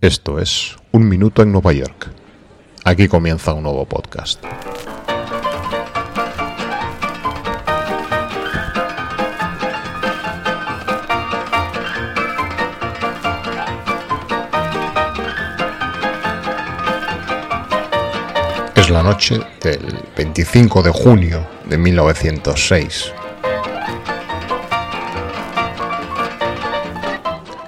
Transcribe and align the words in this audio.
Esto 0.00 0.38
es 0.38 0.76
Un 0.92 1.08
Minuto 1.08 1.42
en 1.42 1.52
Nueva 1.52 1.72
York. 1.72 2.10
Aquí 2.84 3.08
comienza 3.08 3.54
un 3.54 3.62
nuevo 3.62 3.86
podcast. 3.86 4.44
Es 18.74 18.90
la 18.90 19.02
noche 19.02 19.40
del 19.62 20.02
25 20.16 20.82
de 20.82 20.90
junio 20.90 21.46
de 21.64 21.78
1906. 21.78 23.12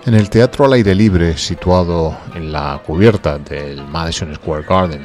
En 0.07 0.15
el 0.15 0.31
teatro 0.31 0.65
al 0.65 0.75
aire 0.75 0.95
libre, 0.95 1.37
situado 1.37 2.17
en 2.33 2.53
la 2.53 2.81
cubierta 2.87 3.41
del 3.41 3.85
Madison 3.85 4.33
Square 4.37 4.63
Garden, 4.63 5.05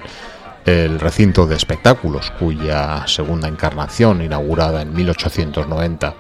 el 0.64 1.00
recinto 1.00 1.48
de 1.48 1.56
espectáculos 1.56 2.30
cuya 2.38 3.08
segunda 3.08 3.48
encarnación, 3.48 4.22
inaugurada 4.22 4.84
en 4.84 4.94
1890, 4.94 6.14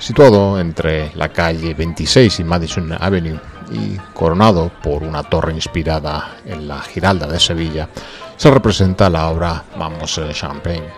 situado 0.00 0.58
entre 0.58 1.14
la 1.14 1.28
calle 1.28 1.72
26 1.72 2.40
y 2.40 2.42
Madison 2.42 2.96
Avenue 2.98 3.38
y 3.70 3.94
coronado 4.12 4.72
por 4.82 5.04
una 5.04 5.22
torre 5.22 5.52
inspirada 5.52 6.38
en 6.44 6.66
la 6.66 6.80
Giralda 6.80 7.28
de 7.28 7.38
Sevilla, 7.38 7.88
se 8.36 8.50
representa 8.50 9.08
la 9.08 9.28
obra 9.28 9.62
Mademoiselle 9.78 10.34
Champagne, 10.34 10.88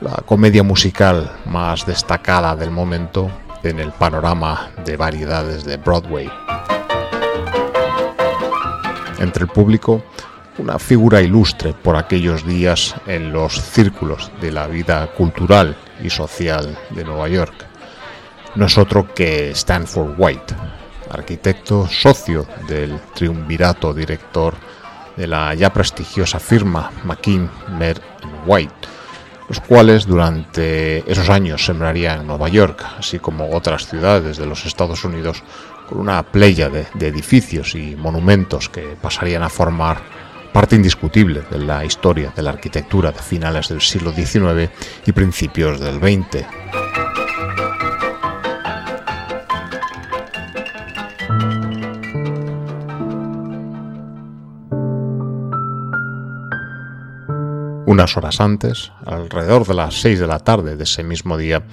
la 0.00 0.16
comedia 0.26 0.64
musical 0.64 1.30
más 1.46 1.86
destacada 1.86 2.56
del 2.56 2.72
momento 2.72 3.30
en 3.64 3.80
el 3.80 3.92
panorama 3.92 4.70
de 4.84 4.96
variedades 4.96 5.64
de 5.64 5.76
Broadway. 5.76 6.30
Entre 9.18 9.44
el 9.44 9.48
público, 9.48 10.04
una 10.58 10.78
figura 10.78 11.20
ilustre 11.20 11.72
por 11.72 11.96
aquellos 11.96 12.46
días 12.46 12.94
en 13.06 13.32
los 13.32 13.54
círculos 13.54 14.30
de 14.40 14.52
la 14.52 14.66
vida 14.66 15.06
cultural 15.08 15.76
y 16.02 16.10
social 16.10 16.78
de 16.90 17.04
Nueva 17.04 17.28
York. 17.28 17.54
No 18.54 18.66
es 18.66 18.78
otro 18.78 19.12
que 19.14 19.50
Stanford 19.50 20.14
White, 20.16 20.54
arquitecto 21.10 21.88
socio 21.88 22.46
del 22.68 23.00
triunvirato 23.14 23.92
director 23.92 24.54
de 25.16 25.26
la 25.26 25.54
ya 25.54 25.72
prestigiosa 25.72 26.38
firma 26.38 26.90
McKean, 27.04 27.50
Mer 27.78 28.00
White, 28.46 28.93
los 29.48 29.60
cuales 29.60 30.06
durante 30.06 31.10
esos 31.10 31.28
años 31.28 31.64
sembrarían 31.64 32.26
Nueva 32.26 32.48
York, 32.48 32.84
así 32.98 33.18
como 33.18 33.54
otras 33.54 33.86
ciudades 33.86 34.36
de 34.36 34.46
los 34.46 34.64
Estados 34.66 35.04
Unidos, 35.04 35.42
con 35.88 35.98
una 35.98 36.22
playa 36.22 36.68
de, 36.68 36.86
de 36.94 37.08
edificios 37.08 37.74
y 37.74 37.94
monumentos 37.96 38.68
que 38.68 38.96
pasarían 39.00 39.42
a 39.42 39.48
formar 39.48 40.02
parte 40.52 40.76
indiscutible 40.76 41.42
de 41.50 41.58
la 41.58 41.84
historia 41.84 42.32
de 42.34 42.42
la 42.42 42.50
arquitectura 42.50 43.10
de 43.10 43.18
finales 43.18 43.68
del 43.68 43.80
siglo 43.80 44.12
XIX 44.12 44.70
y 45.04 45.12
principios 45.12 45.80
del 45.80 45.98
XX. 45.98 46.83
Unas 57.86 58.16
horas 58.16 58.40
antes, 58.40 58.92
alrededor 59.04 59.66
de 59.66 59.74
las 59.74 60.00
6 60.00 60.18
de 60.18 60.26
la 60.26 60.38
tarde 60.38 60.76
de 60.76 60.84
ese 60.84 61.02
mismo 61.02 61.36
día, 61.36 61.64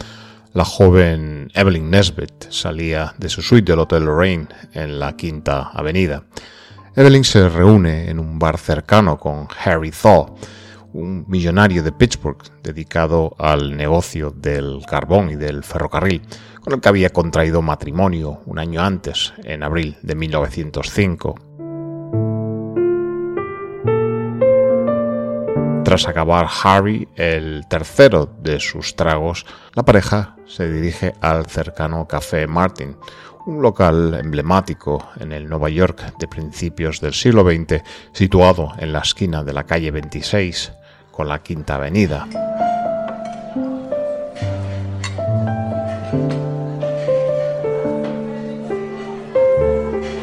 la 0.51 0.65
joven 0.65 1.49
Evelyn 1.53 1.89
Nesbit 1.89 2.49
salía 2.49 3.13
de 3.17 3.29
su 3.29 3.41
suite 3.41 3.71
del 3.71 3.79
Hotel 3.79 4.03
Lorraine 4.03 4.47
en 4.73 4.99
la 4.99 5.15
Quinta 5.15 5.71
Avenida. 5.73 6.23
Evelyn 6.97 7.23
se 7.23 7.47
reúne 7.47 8.09
en 8.09 8.19
un 8.19 8.37
bar 8.37 8.57
cercano 8.57 9.17
con 9.17 9.47
Harry 9.63 9.91
Thaw, 9.91 10.35
un 10.91 11.23
millonario 11.29 11.81
de 11.81 11.93
Pittsburgh 11.93 12.43
dedicado 12.61 13.33
al 13.39 13.77
negocio 13.77 14.31
del 14.31 14.81
carbón 14.85 15.29
y 15.29 15.37
del 15.37 15.63
ferrocarril, 15.63 16.21
con 16.59 16.73
el 16.73 16.81
que 16.81 16.89
había 16.89 17.11
contraído 17.11 17.61
matrimonio 17.61 18.41
un 18.45 18.59
año 18.59 18.81
antes, 18.81 19.33
en 19.45 19.63
abril 19.63 19.95
de 20.01 20.15
1905. 20.15 21.35
Tras 25.91 26.07
acabar 26.07 26.47
Harry 26.63 27.05
el 27.17 27.65
tercero 27.67 28.25
de 28.25 28.61
sus 28.61 28.95
tragos, 28.95 29.45
la 29.73 29.83
pareja 29.83 30.37
se 30.47 30.71
dirige 30.71 31.13
al 31.19 31.47
cercano 31.47 32.07
Café 32.07 32.47
Martin, 32.47 32.95
un 33.45 33.61
local 33.61 34.13
emblemático 34.13 35.09
en 35.19 35.33
el 35.33 35.49
Nueva 35.49 35.67
York 35.67 36.17
de 36.17 36.29
principios 36.29 37.01
del 37.01 37.13
siglo 37.13 37.43
XX, 37.43 37.83
situado 38.13 38.71
en 38.77 38.93
la 38.93 38.99
esquina 38.99 39.43
de 39.43 39.51
la 39.51 39.65
calle 39.65 39.91
26 39.91 40.71
con 41.11 41.27
la 41.27 41.43
Quinta 41.43 41.75
Avenida. 41.75 42.50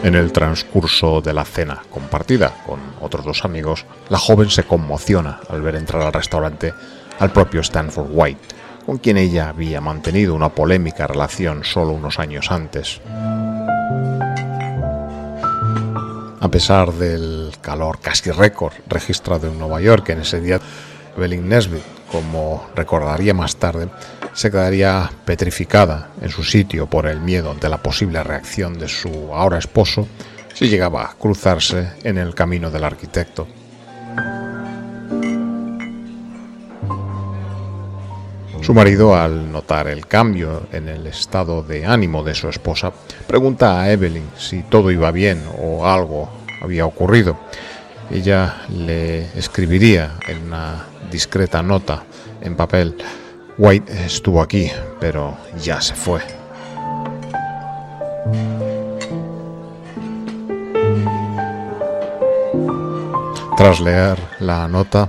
En 0.09 0.15
el 0.15 0.33
transcurso 0.33 1.21
de 1.21 1.35
la 1.35 1.45
cena 1.45 1.83
compartida 1.91 2.55
con 2.67 2.81
otros 3.03 3.27
dos 3.27 3.45
amigos, 3.45 3.85
la 4.09 4.17
joven 4.17 4.49
se 4.49 4.63
conmociona 4.63 5.41
al 5.51 5.61
ver 5.61 5.75
entrar 5.75 6.01
al 6.01 6.15
restaurante 6.15 6.73
al 7.19 7.31
propio 7.31 7.61
Stanford 7.61 8.09
White, 8.11 8.41
con 8.87 8.97
quien 8.97 9.19
ella 9.19 9.51
había 9.51 9.83
mantenido 9.83 10.35
una 10.35 10.49
polémica 10.49 11.07
relación 11.07 11.63
solo 11.63 11.93
unos 11.93 12.19
años 12.19 12.51
antes. 12.51 13.03
A 16.41 16.49
pesar 16.51 16.95
del 16.95 17.53
calor 17.61 18.01
casi 18.01 18.31
récord 18.31 18.73
registrado 18.87 19.49
en 19.49 19.59
Nueva 19.59 19.83
York 19.83 20.09
en 20.09 20.21
ese 20.21 20.41
día, 20.41 20.59
Evelyn 21.19 21.47
Nesbit, 21.47 21.83
como 22.11 22.67
recordaría 22.75 23.35
más 23.35 23.57
tarde, 23.57 23.91
se 24.33 24.51
quedaría 24.51 25.11
petrificada 25.25 26.11
en 26.21 26.31
su 26.31 26.45
sitio 26.45 26.87
por 26.87 27.07
el 27.07 27.21
miedo 27.21 27.51
ante 27.51 27.69
la 27.69 27.83
posible 27.83 28.23
reacción 28.23 28.79
de 28.79 28.89
su 28.89 29.35
ahora 29.35 29.59
esposo 29.59 30.07
si 30.55 30.69
llegaba 30.69 31.05
a 31.05 31.15
cruzarse 31.15 31.93
en 32.03 32.19
el 32.19 32.35
camino 32.35 32.71
del 32.71 32.85
arquitecto. 32.85 33.47
Su 38.61 38.75
marido, 38.75 39.15
al 39.15 39.51
notar 39.51 39.87
el 39.87 40.07
cambio 40.07 40.67
en 40.73 40.89
el 40.89 41.07
estado 41.07 41.63
de 41.63 41.87
ánimo 41.87 42.23
de 42.23 42.35
su 42.35 42.49
esposa, 42.49 42.93
pregunta 43.27 43.81
a 43.81 43.91
Evelyn 43.91 44.29
si 44.37 44.63
todo 44.63 44.91
iba 44.91 45.11
bien 45.11 45.43
o 45.59 45.87
algo 45.87 46.29
había 46.61 46.85
ocurrido. 46.85 47.39
Ella 48.11 48.63
le 48.69 49.27
escribiría 49.39 50.17
en 50.27 50.49
una 50.49 50.87
discreta 51.11 51.63
nota 51.63 52.03
en 52.43 52.57
papel 52.57 52.97
White 53.59 54.05
estuvo 54.05 54.41
aquí, 54.41 54.71
pero 55.01 55.37
ya 55.61 55.81
se 55.81 55.93
fue. 55.93 56.21
Tras 63.57 63.81
leer 63.81 64.17
la 64.39 64.69
nota, 64.69 65.09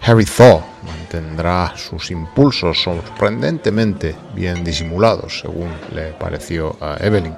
Harry 0.00 0.24
Thaw 0.24 0.62
mantendrá 0.86 1.74
sus 1.76 2.10
impulsos 2.10 2.82
sorprendentemente 2.82 4.16
bien 4.34 4.64
disimulados, 4.64 5.40
según 5.40 5.68
le 5.94 6.12
pareció 6.12 6.74
a 6.80 6.96
Evelyn, 6.98 7.36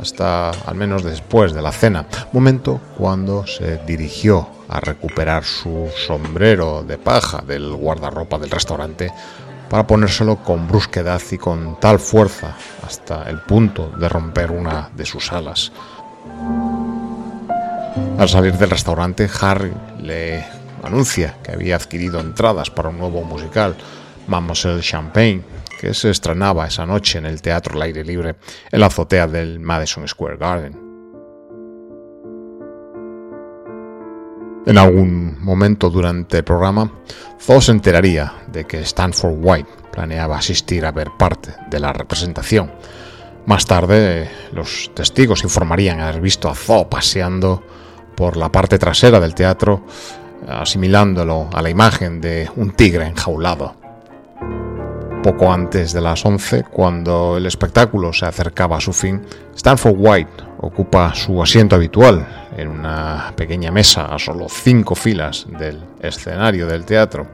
hasta 0.00 0.50
al 0.50 0.74
menos 0.74 1.04
después 1.04 1.54
de 1.54 1.62
la 1.62 1.70
cena, 1.70 2.06
momento 2.32 2.80
cuando 2.98 3.46
se 3.46 3.78
dirigió 3.86 4.48
a 4.68 4.80
recuperar 4.80 5.44
su 5.44 5.88
sombrero 5.94 6.82
de 6.82 6.98
paja 6.98 7.44
del 7.46 7.72
guardarropa 7.76 8.36
del 8.36 8.50
restaurante 8.50 9.12
para 9.68 9.86
ponérselo 9.86 10.36
con 10.36 10.68
brusquedad 10.68 11.20
y 11.30 11.38
con 11.38 11.78
tal 11.80 11.98
fuerza 11.98 12.56
hasta 12.84 13.28
el 13.28 13.40
punto 13.40 13.90
de 13.90 14.08
romper 14.08 14.50
una 14.50 14.90
de 14.94 15.04
sus 15.04 15.32
alas. 15.32 15.72
Al 18.18 18.28
salir 18.28 18.54
del 18.54 18.70
restaurante, 18.70 19.28
Harry 19.40 19.72
le 20.00 20.44
anuncia 20.82 21.36
que 21.42 21.52
había 21.52 21.76
adquirido 21.76 22.20
entradas 22.20 22.70
para 22.70 22.88
un 22.88 22.98
nuevo 22.98 23.22
musical, 23.22 23.76
Mademoiselle 24.26 24.82
Champagne, 24.82 25.42
que 25.80 25.92
se 25.94 26.10
estrenaba 26.10 26.66
esa 26.66 26.86
noche 26.86 27.18
en 27.18 27.26
el 27.26 27.42
Teatro 27.42 27.74
al 27.74 27.82
Aire 27.82 28.04
Libre 28.04 28.36
en 28.70 28.80
la 28.80 28.86
azotea 28.86 29.26
del 29.26 29.60
Madison 29.60 30.06
Square 30.08 30.36
Garden. 30.36 30.86
En 34.66 34.78
algún 34.78 35.25
momento 35.46 35.88
durante 35.88 36.38
el 36.38 36.44
programa, 36.44 36.90
Thaw 37.46 37.62
se 37.62 37.70
enteraría 37.70 38.32
de 38.48 38.66
que 38.66 38.80
Stanford 38.80 39.36
White 39.40 39.70
planeaba 39.92 40.36
asistir 40.36 40.84
a 40.84 40.90
ver 40.90 41.12
parte 41.16 41.54
de 41.70 41.80
la 41.80 41.92
representación. 41.92 42.72
Más 43.46 43.64
tarde, 43.64 44.28
los 44.52 44.90
testigos 44.92 45.44
informarían 45.44 46.00
haber 46.00 46.20
visto 46.20 46.50
a 46.50 46.54
Thaw 46.54 46.88
paseando 46.88 47.62
por 48.16 48.36
la 48.36 48.50
parte 48.50 48.76
trasera 48.78 49.20
del 49.20 49.34
teatro, 49.34 49.86
asimilándolo 50.48 51.48
a 51.52 51.62
la 51.62 51.70
imagen 51.70 52.20
de 52.20 52.50
un 52.56 52.72
tigre 52.72 53.06
enjaulado. 53.06 53.76
Poco 55.22 55.52
antes 55.52 55.92
de 55.92 56.00
las 56.00 56.24
11, 56.24 56.64
cuando 56.64 57.36
el 57.36 57.46
espectáculo 57.46 58.12
se 58.12 58.26
acercaba 58.26 58.78
a 58.78 58.80
su 58.80 58.92
fin, 58.92 59.22
Stanford 59.54 59.96
White 59.96 60.44
ocupa 60.58 61.14
su 61.14 61.40
asiento 61.40 61.76
habitual 61.76 62.45
en 62.56 62.68
una 62.68 63.32
pequeña 63.36 63.70
mesa 63.70 64.06
a 64.06 64.18
solo 64.18 64.48
cinco 64.48 64.94
filas 64.94 65.46
del 65.58 65.80
escenario 66.00 66.66
del 66.66 66.84
teatro. 66.84 67.26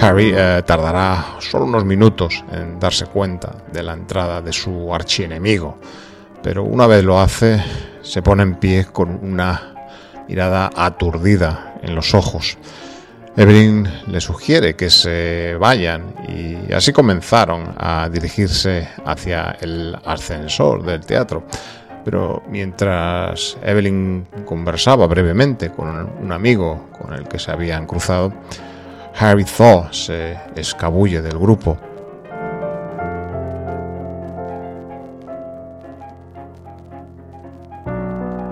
Harry 0.00 0.32
eh, 0.34 0.62
tardará 0.64 1.36
solo 1.40 1.66
unos 1.66 1.84
minutos 1.84 2.42
en 2.50 2.80
darse 2.80 3.06
cuenta 3.06 3.54
de 3.70 3.82
la 3.82 3.92
entrada 3.92 4.40
de 4.40 4.52
su 4.52 4.94
archienemigo, 4.94 5.78
pero 6.42 6.64
una 6.64 6.86
vez 6.86 7.04
lo 7.04 7.20
hace, 7.20 7.62
se 8.00 8.22
pone 8.22 8.42
en 8.42 8.54
pie 8.54 8.86
con 8.86 9.10
una 9.22 9.74
mirada 10.26 10.70
aturdida 10.74 11.74
en 11.82 11.94
los 11.94 12.14
ojos. 12.14 12.56
Evelyn 13.36 13.88
le 14.08 14.20
sugiere 14.20 14.74
que 14.74 14.90
se 14.90 15.54
vayan 15.58 16.14
y 16.28 16.72
así 16.72 16.92
comenzaron 16.92 17.74
a 17.76 18.08
dirigirse 18.10 18.88
hacia 19.04 19.56
el 19.60 19.96
ascensor 20.04 20.82
del 20.82 21.00
teatro. 21.04 21.44
Pero 22.04 22.42
mientras 22.48 23.58
Evelyn 23.62 24.26
conversaba 24.44 25.06
brevemente 25.06 25.70
con 25.70 25.88
un 25.88 26.32
amigo 26.32 26.88
con 26.98 27.12
el 27.12 27.28
que 27.28 27.38
se 27.38 27.50
habían 27.50 27.86
cruzado, 27.86 28.32
Harry 29.18 29.44
Thaw 29.44 29.92
se 29.92 30.38
escabulle 30.56 31.20
del 31.20 31.38
grupo. 31.38 31.78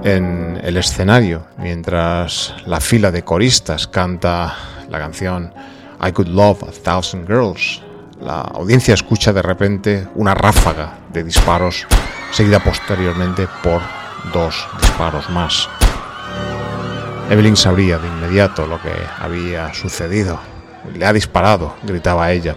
En 0.04 0.60
el 0.62 0.76
escenario, 0.76 1.46
mientras 1.58 2.54
la 2.66 2.80
fila 2.80 3.10
de 3.10 3.24
coristas 3.24 3.86
canta 3.88 4.54
la 4.88 4.98
canción 4.98 5.52
I 6.06 6.12
Could 6.12 6.28
Love 6.28 6.62
a 6.62 6.72
Thousand 6.82 7.26
Girls, 7.26 7.82
la 8.20 8.40
audiencia 8.40 8.94
escucha 8.94 9.32
de 9.32 9.42
repente 9.42 10.06
una 10.14 10.34
ráfaga 10.34 10.98
de 11.12 11.24
disparos 11.24 11.86
seguida 12.30 12.60
posteriormente 12.60 13.48
por 13.62 13.80
dos 14.32 14.66
disparos 14.80 15.28
más. 15.30 15.69
Evelyn 17.30 17.56
sabría 17.56 17.98
de 17.98 18.08
inmediato 18.08 18.66
lo 18.66 18.80
que 18.80 18.92
había 19.20 19.72
sucedido. 19.75 20.38
Le 20.94 21.04
ha 21.04 21.12
disparado, 21.12 21.75
gritaba 21.82 22.30
ella. 22.32 22.56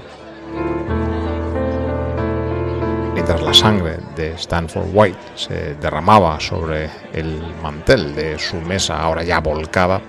Mientras 3.13 3.41
la 3.41 3.53
sangre 3.53 3.99
de 4.15 4.33
Stanford 4.33 4.87
White 4.93 5.19
se 5.35 5.75
derramaba 5.75 6.39
sobre 6.39 6.89
el 7.13 7.41
mantel 7.61 8.15
de 8.15 8.39
su 8.39 8.55
mesa, 8.61 8.99
ahora 8.99 9.23
ya 9.23 9.39
volcada, 9.39 10.01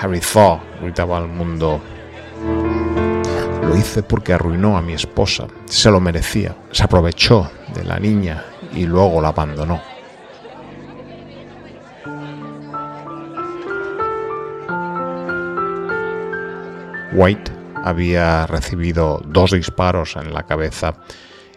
Harry 0.00 0.20
Thaw 0.20 0.60
gritaba 0.80 1.18
al 1.18 1.28
mundo 1.28 1.80
lo 3.68 3.76
hice 3.76 4.02
porque 4.02 4.32
arruinó 4.32 4.78
a 4.78 4.82
mi 4.82 4.94
esposa. 4.94 5.46
Se 5.66 5.90
lo 5.90 6.00
merecía. 6.00 6.56
Se 6.70 6.84
aprovechó 6.84 7.50
de 7.74 7.84
la 7.84 7.98
niña 7.98 8.44
y 8.72 8.86
luego 8.86 9.20
la 9.20 9.28
abandonó. 9.28 9.80
White 17.12 17.50
había 17.84 18.46
recibido 18.46 19.20
dos 19.24 19.52
disparos 19.52 20.16
en 20.16 20.32
la 20.32 20.44
cabeza 20.44 20.94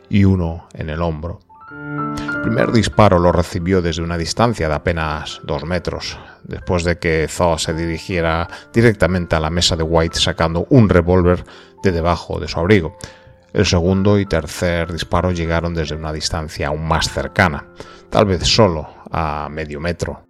y 0.09 0.23
uno 0.23 0.67
en 0.73 0.89
el 0.89 1.01
hombro. 1.01 1.39
El 1.71 2.41
primer 2.41 2.71
disparo 2.71 3.19
lo 3.19 3.31
recibió 3.31 3.81
desde 3.81 4.01
una 4.01 4.17
distancia 4.17 4.67
de 4.67 4.73
apenas 4.73 5.39
dos 5.43 5.63
metros, 5.63 6.17
después 6.43 6.83
de 6.83 6.97
que 6.97 7.27
Thaw 7.27 7.59
se 7.59 7.73
dirigiera 7.73 8.47
directamente 8.73 9.35
a 9.35 9.39
la 9.39 9.49
mesa 9.49 9.75
de 9.75 9.83
White 9.83 10.19
sacando 10.19 10.65
un 10.69 10.89
revólver 10.89 11.45
de 11.83 11.91
debajo 11.91 12.39
de 12.39 12.47
su 12.47 12.59
abrigo. 12.59 12.97
El 13.53 13.65
segundo 13.65 14.18
y 14.18 14.25
tercer 14.25 14.92
disparo 14.92 15.31
llegaron 15.31 15.74
desde 15.74 15.95
una 15.95 16.13
distancia 16.13 16.68
aún 16.68 16.88
más 16.88 17.09
cercana, 17.09 17.68
tal 18.09 18.25
vez 18.25 18.48
solo 18.48 18.88
a 19.12 19.50
medio 19.50 19.80
metro. 19.80 20.24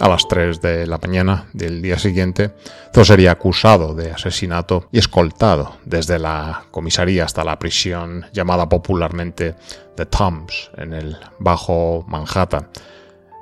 A 0.00 0.08
las 0.08 0.28
3 0.28 0.60
de 0.60 0.86
la 0.86 0.98
mañana 0.98 1.46
del 1.52 1.82
día 1.82 1.98
siguiente, 1.98 2.54
Zo 2.94 3.04
sería 3.04 3.32
acusado 3.32 3.94
de 3.94 4.12
asesinato 4.12 4.88
y 4.92 4.98
escoltado 4.98 5.76
desde 5.84 6.20
la 6.20 6.66
comisaría 6.70 7.24
hasta 7.24 7.42
la 7.42 7.58
prisión 7.58 8.24
llamada 8.32 8.68
popularmente 8.68 9.56
The 9.96 10.06
Tombs 10.06 10.70
en 10.76 10.94
el 10.94 11.16
Bajo 11.40 12.04
Manhattan. 12.06 12.68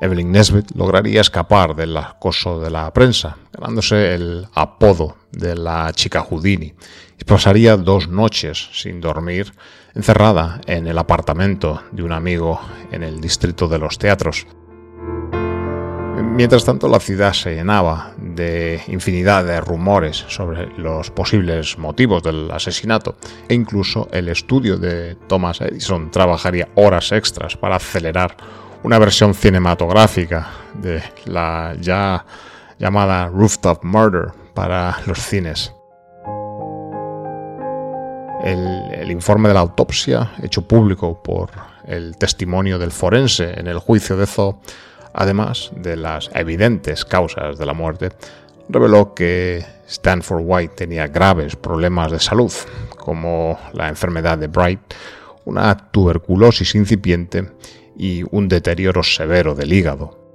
Evelyn 0.01 0.31
Nesbitt 0.31 0.73
lograría 0.75 1.23
escapar 1.23 1.75
del 1.75 1.97
acoso 1.97 2.61
de 2.61 2.71
la 2.71 2.93
prensa, 2.93 3.39
ganándose 3.53 4.15
el 4.15 4.47
apodo 4.55 5.17
de 5.33 5.57
la 5.57 5.91
chica 5.95 6.21
Houdini, 6.21 6.75
y 7.19 7.25
pasaría 7.25 7.77
dos 7.77 8.09
noches 8.09 8.69
sin 8.73 9.01
dormir, 9.01 9.55
encerrada 9.95 10.61
en 10.67 10.87
el 10.87 10.99
apartamento 10.99 11.83
de 11.93 12.03
un 12.03 12.13
amigo 12.13 12.61
en 12.93 13.03
el 13.03 13.21
distrito 13.21 13.69
de 13.69 13.79
los 13.79 13.99
teatros. 13.99 14.47
Mientras 16.23 16.65
tanto, 16.67 16.89
la 16.89 17.01
ciudad 17.01 17.33
se 17.33 17.55
llenaba 17.55 18.15
de 18.19 18.83
infinidad 18.89 19.45
de 19.45 19.61
rumores 19.61 20.25
sobre 20.29 20.67
los 20.79 21.11
posibles 21.11 21.79
motivos 21.79 22.23
del 22.23 22.51
asesinato 22.51 23.17
e 23.49 23.55
incluso 23.55 24.09
el 24.13 24.29
estudio 24.29 24.77
de 24.77 25.15
Thomas 25.29 25.63
Edison 25.63 26.11
trabajaría 26.11 26.69
horas 26.75 27.13
extras 27.13 27.57
para 27.57 27.77
acelerar 27.77 28.37
una 28.83 28.99
versión 28.99 29.35
cinematográfica 29.35 30.49
de 30.75 31.03
la 31.25 31.75
ya 31.81 32.25
llamada 32.79 33.29
Rooftop 33.29 33.85
Murder 33.85 34.33
para 34.55 34.99
los 35.07 35.19
cines. 35.19 35.73
El, 38.43 39.11
informe 39.11 39.49
de 39.49 39.55
la 39.55 39.61
autopsia, 39.61 40.33
hecho 40.43 40.63
público 40.63 41.23
por 41.23 41.51
el 41.87 42.17
testimonio 42.17 42.79
del 42.79 42.93
forense 42.93 43.59
en 43.59 43.67
el 43.67 43.79
juicio 43.79 44.17
de 44.17 44.27
Zo, 44.27 44.61
además 45.15 45.71
de 45.75 45.97
las 45.97 46.31
evidentes 46.35 47.05
causas 47.05 47.59
de 47.59 47.67
la 47.67 47.73
muerte, 47.73 48.11
reveló 48.69 49.15
que 49.15 49.65
Stanford 49.89 50.43
White 50.45 50.75
tenía 50.77 51.07
graves 51.09 51.57
problemas 51.57 52.13
de 52.13 52.21
salud, 52.21 52.53
como 52.97 53.59
la 53.73 53.89
enfermedad 53.89 54.39
de 54.39 54.49
Bright, 54.49 54.81
una 55.45 55.77
tuberculosis 55.91 56.75
incipiente 56.75 57.49
y 57.97 58.23
un 58.31 58.49
deterioro 58.49 59.03
severo 59.03 59.55
del 59.55 59.73
hígado. 59.73 60.27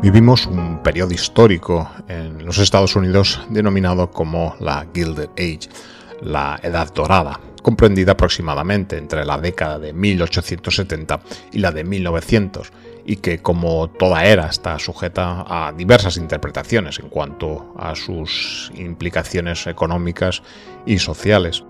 Vivimos 0.00 0.46
un 0.46 0.82
periodo 0.82 1.12
histórico 1.12 1.90
en 2.08 2.46
los 2.46 2.56
Estados 2.56 2.96
Unidos 2.96 3.42
denominado 3.50 4.10
como 4.10 4.56
la 4.58 4.86
Gilded 4.94 5.28
Age, 5.36 5.68
la 6.22 6.58
Edad 6.62 6.92
Dorada, 6.94 7.38
comprendida 7.68 8.12
aproximadamente 8.12 8.96
entre 8.96 9.26
la 9.26 9.36
década 9.36 9.78
de 9.78 9.92
1870 9.92 11.20
y 11.52 11.58
la 11.58 11.70
de 11.70 11.84
1900, 11.84 12.72
y 13.04 13.16
que 13.16 13.40
como 13.40 13.90
toda 13.90 14.24
era 14.24 14.46
está 14.46 14.78
sujeta 14.78 15.44
a 15.46 15.70
diversas 15.72 16.16
interpretaciones 16.16 16.98
en 16.98 17.10
cuanto 17.10 17.74
a 17.76 17.94
sus 17.94 18.72
implicaciones 18.74 19.66
económicas 19.66 20.42
y 20.86 20.98
sociales. 20.98 21.62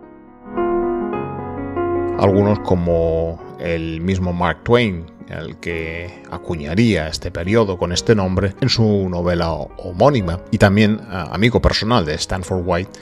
Algunos 2.20 2.60
como 2.60 3.42
el 3.58 4.00
mismo 4.00 4.32
Mark 4.32 4.62
Twain, 4.62 5.04
el 5.28 5.56
que 5.56 6.22
acuñaría 6.30 7.08
este 7.08 7.32
periodo 7.32 7.76
con 7.76 7.90
este 7.90 8.14
nombre 8.14 8.54
en 8.60 8.68
su 8.68 9.08
novela 9.08 9.50
homónima, 9.50 10.38
y 10.52 10.58
también 10.58 11.00
amigo 11.10 11.60
personal 11.60 12.04
de 12.06 12.14
Stanford 12.14 12.62
White, 12.64 12.92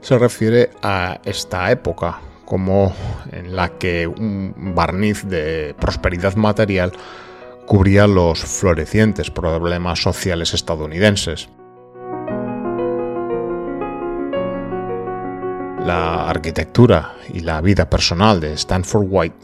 se 0.00 0.16
refiere 0.16 0.70
a 0.82 1.20
esta 1.22 1.70
época 1.70 2.18
como 2.46 2.94
en 3.32 3.54
la 3.54 3.76
que 3.76 4.06
un 4.06 4.72
barniz 4.74 5.24
de 5.24 5.74
prosperidad 5.78 6.36
material 6.36 6.92
cubría 7.66 8.06
los 8.06 8.38
florecientes 8.38 9.30
problemas 9.30 10.00
sociales 10.00 10.54
estadounidenses. 10.54 11.50
La 15.84 16.28
arquitectura 16.28 17.12
y 17.32 17.40
la 17.40 17.60
vida 17.60 17.90
personal 17.90 18.40
de 18.40 18.54
Stanford 18.54 19.06
White 19.08 19.36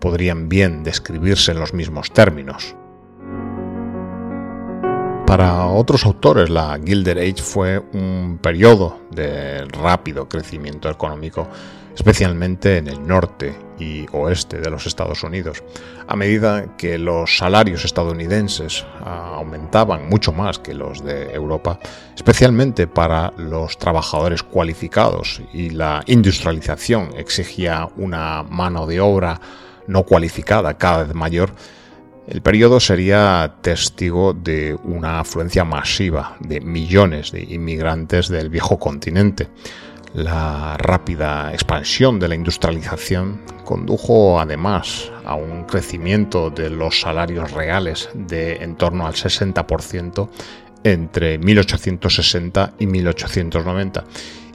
podrían 0.00 0.48
bien 0.48 0.84
describirse 0.84 1.52
en 1.52 1.60
los 1.60 1.74
mismos 1.74 2.12
términos. 2.12 2.74
Para 5.26 5.66
otros 5.66 6.06
autores, 6.06 6.48
la 6.48 6.80
Gilded 6.82 7.18
Age 7.18 7.42
fue 7.42 7.78
un 7.92 8.38
periodo 8.40 8.98
de 9.10 9.64
rápido 9.66 10.26
crecimiento 10.26 10.88
económico, 10.88 11.46
especialmente 11.98 12.76
en 12.76 12.86
el 12.86 13.04
norte 13.04 13.58
y 13.76 14.06
oeste 14.12 14.60
de 14.60 14.70
los 14.70 14.86
Estados 14.86 15.24
Unidos, 15.24 15.64
a 16.06 16.14
medida 16.14 16.76
que 16.76 16.96
los 16.96 17.36
salarios 17.38 17.84
estadounidenses 17.84 18.86
aumentaban 19.04 20.08
mucho 20.08 20.32
más 20.32 20.60
que 20.60 20.74
los 20.74 21.04
de 21.04 21.32
Europa, 21.34 21.80
especialmente 22.14 22.86
para 22.86 23.32
los 23.36 23.78
trabajadores 23.78 24.44
cualificados 24.44 25.42
y 25.52 25.70
la 25.70 26.04
industrialización 26.06 27.10
exigía 27.16 27.88
una 27.96 28.44
mano 28.44 28.86
de 28.86 29.00
obra 29.00 29.40
no 29.88 30.04
cualificada 30.04 30.78
cada 30.78 31.02
vez 31.02 31.14
mayor, 31.14 31.50
el 32.28 32.42
periodo 32.42 32.78
sería 32.78 33.54
testigo 33.60 34.34
de 34.34 34.78
una 34.84 35.18
afluencia 35.18 35.64
masiva 35.64 36.36
de 36.40 36.60
millones 36.60 37.32
de 37.32 37.42
inmigrantes 37.42 38.28
del 38.28 38.50
viejo 38.50 38.78
continente. 38.78 39.48
La 40.14 40.76
rápida 40.78 41.52
expansión 41.52 42.18
de 42.18 42.28
la 42.28 42.34
industrialización 42.34 43.42
condujo 43.64 44.40
además 44.40 45.12
a 45.26 45.34
un 45.34 45.64
crecimiento 45.64 46.48
de 46.48 46.70
los 46.70 47.00
salarios 47.00 47.52
reales 47.52 48.08
de 48.14 48.56
en 48.56 48.76
torno 48.76 49.06
al 49.06 49.12
60% 49.12 50.28
entre 50.84 51.38
1860 51.38 52.74
y 52.78 52.86
1890 52.86 54.04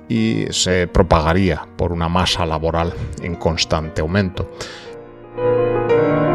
y 0.09 0.45
se 0.49 0.87
propagaría 0.87 1.67
por 1.77 1.91
una 1.91 2.09
masa 2.09 2.45
laboral 2.45 2.91
en 3.21 3.35
constante 3.35 4.01
aumento. 4.01 4.49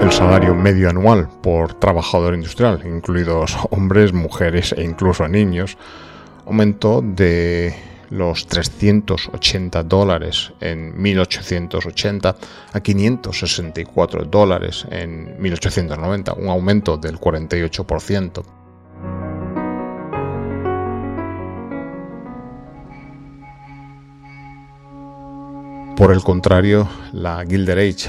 El 0.00 0.12
salario 0.12 0.54
medio 0.54 0.88
anual 0.88 1.28
por 1.42 1.74
trabajador 1.74 2.34
industrial, 2.34 2.82
incluidos 2.84 3.58
hombres, 3.70 4.12
mujeres 4.12 4.72
e 4.78 4.84
incluso 4.84 5.26
niños, 5.26 5.76
aumentó 6.46 7.02
de 7.02 7.74
los 8.10 8.46
380 8.46 9.82
dólares 9.84 10.52
en 10.60 11.00
1880 11.00 12.36
a 12.72 12.80
564 12.80 14.24
dólares 14.24 14.86
en 14.90 15.40
1890, 15.40 16.34
un 16.34 16.48
aumento 16.48 16.96
del 16.96 17.18
48%. 17.18 18.44
Por 25.96 26.12
el 26.12 26.22
contrario, 26.22 26.88
la 27.12 27.44
Gilded 27.44 27.76
Age 27.76 28.08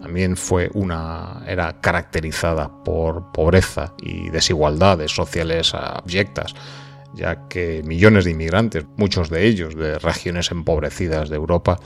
también 0.00 0.36
fue 0.36 0.70
una 0.74 1.42
era 1.48 1.80
caracterizada 1.80 2.70
por 2.84 3.32
pobreza 3.32 3.94
y 4.00 4.30
desigualdades 4.30 5.10
sociales 5.10 5.74
abyectas, 5.74 6.54
ya 7.14 7.48
que 7.48 7.82
millones 7.84 8.24
de 8.24 8.32
inmigrantes, 8.32 8.86
muchos 8.96 9.30
de 9.30 9.46
ellos 9.46 9.74
de 9.74 9.98
regiones 9.98 10.50
empobrecidas 10.50 11.28
de 11.28 11.36
Europa, 11.36 11.78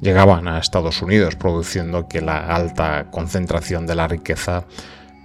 llegaban 0.00 0.48
a 0.48 0.58
Estados 0.58 1.02
Unidos, 1.02 1.36
produciendo 1.36 2.08
que 2.08 2.20
la 2.20 2.54
alta 2.54 3.10
concentración 3.10 3.86
de 3.86 3.94
la 3.94 4.08
riqueza 4.08 4.66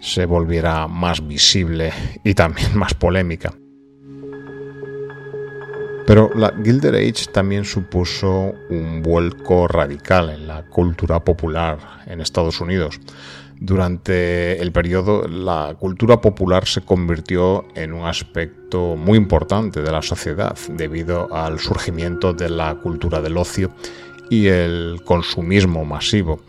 se 0.01 0.25
volviera 0.25 0.87
más 0.87 1.25
visible 1.25 1.91
y 2.23 2.33
también 2.33 2.77
más 2.77 2.93
polémica. 2.93 3.53
Pero 6.05 6.29
la 6.35 6.53
Gilded 6.63 6.93
Age 6.93 7.31
también 7.33 7.65
supuso 7.65 8.53
un 8.69 9.01
vuelco 9.01 9.67
radical 9.67 10.29
en 10.29 10.47
la 10.47 10.63
cultura 10.63 11.23
popular 11.23 11.79
en 12.05 12.21
Estados 12.21 12.61
Unidos. 12.61 12.99
Durante 13.59 14.61
el 14.61 14.71
periodo, 14.71 15.27
la 15.27 15.75
cultura 15.79 16.19
popular 16.19 16.67
se 16.67 16.81
convirtió 16.81 17.65
en 17.75 17.93
un 17.93 18.05
aspecto 18.05 18.95
muy 18.95 19.17
importante 19.17 19.81
de 19.81 19.91
la 19.91 20.01
sociedad 20.01 20.57
debido 20.69 21.33
al 21.33 21.59
surgimiento 21.59 22.33
de 22.33 22.49
la 22.49 22.75
cultura 22.75 23.21
del 23.21 23.37
ocio 23.37 23.71
y 24.29 24.47
el 24.47 25.01
consumismo 25.05 25.85
masivo. 25.85 26.41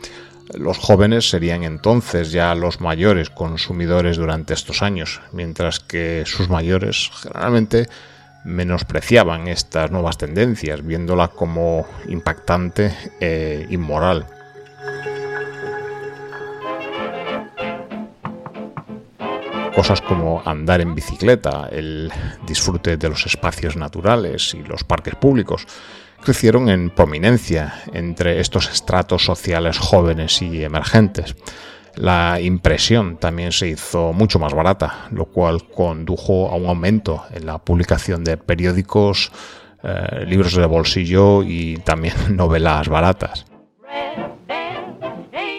Los 0.54 0.78
jóvenes 0.78 1.28
serían 1.28 1.62
entonces 1.62 2.32
ya 2.32 2.54
los 2.54 2.80
mayores 2.80 3.30
consumidores 3.30 4.16
durante 4.16 4.54
estos 4.54 4.82
años, 4.82 5.20
mientras 5.32 5.80
que 5.80 6.24
sus 6.26 6.48
mayores 6.48 7.10
generalmente 7.22 7.88
menospreciaban 8.44 9.48
estas 9.48 9.90
nuevas 9.90 10.18
tendencias, 10.18 10.84
viéndola 10.84 11.28
como 11.28 11.86
impactante 12.08 12.94
e 13.20 13.66
inmoral. 13.70 14.35
Cosas 19.76 20.00
como 20.00 20.40
andar 20.42 20.80
en 20.80 20.94
bicicleta, 20.94 21.68
el 21.70 22.10
disfrute 22.46 22.96
de 22.96 23.10
los 23.10 23.26
espacios 23.26 23.76
naturales 23.76 24.54
y 24.54 24.62
los 24.62 24.84
parques 24.84 25.16
públicos 25.16 25.66
crecieron 26.24 26.70
en 26.70 26.88
prominencia 26.88 27.82
entre 27.92 28.40
estos 28.40 28.70
estratos 28.70 29.26
sociales 29.26 29.76
jóvenes 29.76 30.40
y 30.40 30.64
emergentes. 30.64 31.36
La 31.94 32.40
impresión 32.40 33.18
también 33.18 33.52
se 33.52 33.68
hizo 33.68 34.14
mucho 34.14 34.38
más 34.38 34.54
barata, 34.54 35.08
lo 35.10 35.26
cual 35.26 35.68
condujo 35.68 36.48
a 36.48 36.56
un 36.56 36.64
aumento 36.64 37.24
en 37.34 37.44
la 37.44 37.58
publicación 37.58 38.24
de 38.24 38.38
periódicos, 38.38 39.30
eh, 39.82 40.24
libros 40.26 40.54
de 40.54 40.64
bolsillo 40.64 41.42
y 41.42 41.76
también 41.84 42.14
novelas 42.34 42.88
baratas. 42.88 43.44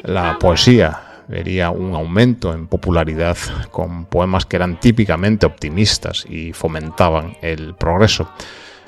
La 0.01 0.39
poesía 0.39 1.06
vería 1.27 1.69
un 1.71 1.93
aumento 1.95 2.53
en 2.53 2.67
popularidad 2.67 3.37
con 3.71 4.05
poemas 4.05 4.45
que 4.45 4.55
eran 4.55 4.79
típicamente 4.79 5.45
optimistas 5.45 6.25
y 6.29 6.53
fomentaban 6.53 7.37
el 7.41 7.75
progreso. 7.75 8.29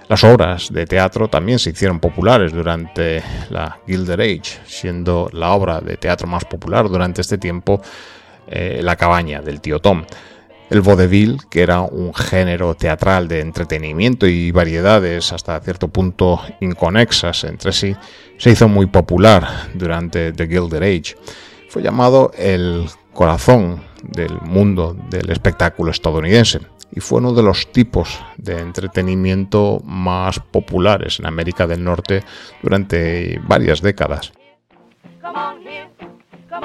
Las 0.10 0.24
obras 0.24 0.74
de 0.74 0.88
teatro 0.88 1.28
también 1.28 1.60
se 1.60 1.70
hicieron 1.70 2.00
populares 2.00 2.52
durante 2.52 3.22
la 3.52 3.78
Gilded 3.86 4.20
Age, 4.20 4.60
siendo 4.66 5.30
la 5.34 5.52
obra 5.52 5.82
de 5.82 5.98
teatro 5.98 6.28
más 6.28 6.46
popular 6.46 6.90
durante 6.90 7.22
este 7.22 7.38
tiempo 7.38 7.80
eh, 8.48 8.80
La 8.82 8.96
cabaña 8.96 9.42
del 9.42 9.62
tío 9.62 9.80
Tom. 9.80 10.04
El 10.72 10.82
vaudeville, 10.82 11.38
que 11.50 11.62
era 11.62 11.82
un 11.82 12.14
género 12.16 12.74
teatral 12.74 13.28
de 13.28 13.40
entretenimiento 13.42 14.26
y 14.26 14.52
variedades 14.52 15.32
hasta 15.32 15.60
cierto 15.62 15.88
punto 15.90 16.42
inconexas 16.60 17.44
entre 17.44 17.72
sí, 17.72 17.96
se 18.40 18.50
hizo 18.50 18.68
muy 18.68 18.88
popular 18.88 19.48
durante 19.76 20.32
The 20.32 20.48
Gilded 20.48 20.82
Age. 20.82 21.16
Fue 21.70 21.84
llamado 21.84 22.32
el 22.36 22.90
corazón 23.14 23.84
del 24.02 24.42
mundo 24.42 24.96
del 25.10 25.30
espectáculo 25.30 25.92
estadounidense 25.92 26.62
y 26.92 27.00
fue 27.00 27.20
uno 27.20 27.34
de 27.34 27.44
los 27.44 27.72
tipos 27.72 28.20
de 28.38 28.60
entretenimiento 28.60 29.80
más 29.86 30.40
populares 30.40 31.20
en 31.20 31.28
América 31.28 31.68
del 31.68 31.84
Norte 31.84 32.24
durante 32.64 33.40
varias 33.48 33.82
décadas. 33.82 34.32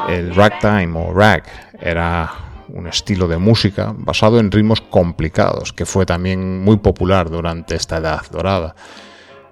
El 0.08 0.34
ragtime 0.34 0.99
o 0.99 1.12
rag 1.12 1.44
era 1.80 2.30
un 2.68 2.87
estilo 2.87 3.28
de 3.28 3.37
música 3.37 3.94
basado 3.94 4.40
en 4.40 4.50
ritmos 4.50 4.80
complicados 4.80 5.75
que 5.75 5.84
fue 5.84 6.06
también 6.06 6.64
muy 6.64 6.78
popular 6.78 7.28
durante 7.28 7.75
esta 7.75 7.99
edad 7.99 8.23
dorada. 8.30 8.75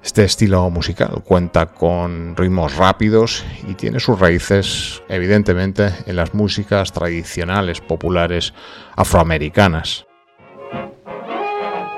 Este 0.02 0.25
estilo 0.25 0.68
musical 0.68 1.23
cuenta 1.25 1.66
con 1.66 2.37
ritmos 2.37 2.76
rápidos 2.76 3.44
y 3.68 3.75
tiene 3.75 4.00
sus 4.00 4.18
raíces 4.18 5.00
evidentemente 5.09 5.94
en 6.06 6.16
las 6.16 6.35
músicas 6.35 6.92
tradicionales 6.92 7.80
populares 7.80 8.52
afroamericanas. 8.97 10.04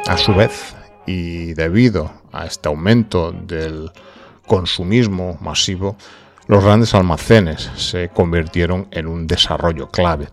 A 0.07 0.19
su 0.19 0.35
vez, 0.35 0.77
y 1.07 1.55
debido 1.55 2.13
a 2.31 2.45
este 2.45 2.69
aumento 2.69 3.33
del 3.33 3.91
consumismo 4.47 5.39
masivo, 5.41 5.97
los 6.47 6.63
grandes 6.63 6.95
almacenes 6.95 7.71
se 7.77 8.11
convirtieron 8.11 8.87
en 8.91 9.07
un 9.07 9.27
desarrollo 9.27 9.89
clave. 9.89 10.29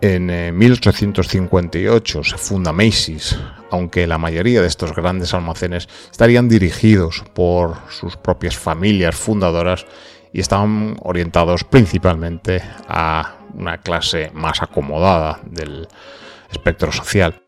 En 0.00 0.56
1858 0.56 2.20
eh, 2.20 2.24
se 2.24 2.38
funda 2.38 2.72
Macy's, 2.72 3.36
aunque 3.70 4.06
la 4.06 4.16
mayoría 4.16 4.60
de 4.60 4.68
estos 4.68 4.94
grandes 4.94 5.34
almacenes 5.34 5.88
estarían 6.10 6.48
dirigidos 6.48 7.24
por 7.34 7.76
sus 7.90 8.16
propias 8.16 8.56
familias 8.56 9.16
fundadoras 9.16 9.86
y 10.32 10.38
estaban 10.40 10.96
orientados 11.02 11.64
principalmente 11.64 12.62
a 12.86 13.38
una 13.54 13.78
clase 13.78 14.30
más 14.34 14.62
acomodada 14.62 15.40
del 15.44 15.88
espectro 16.48 16.92
social. 16.92 17.42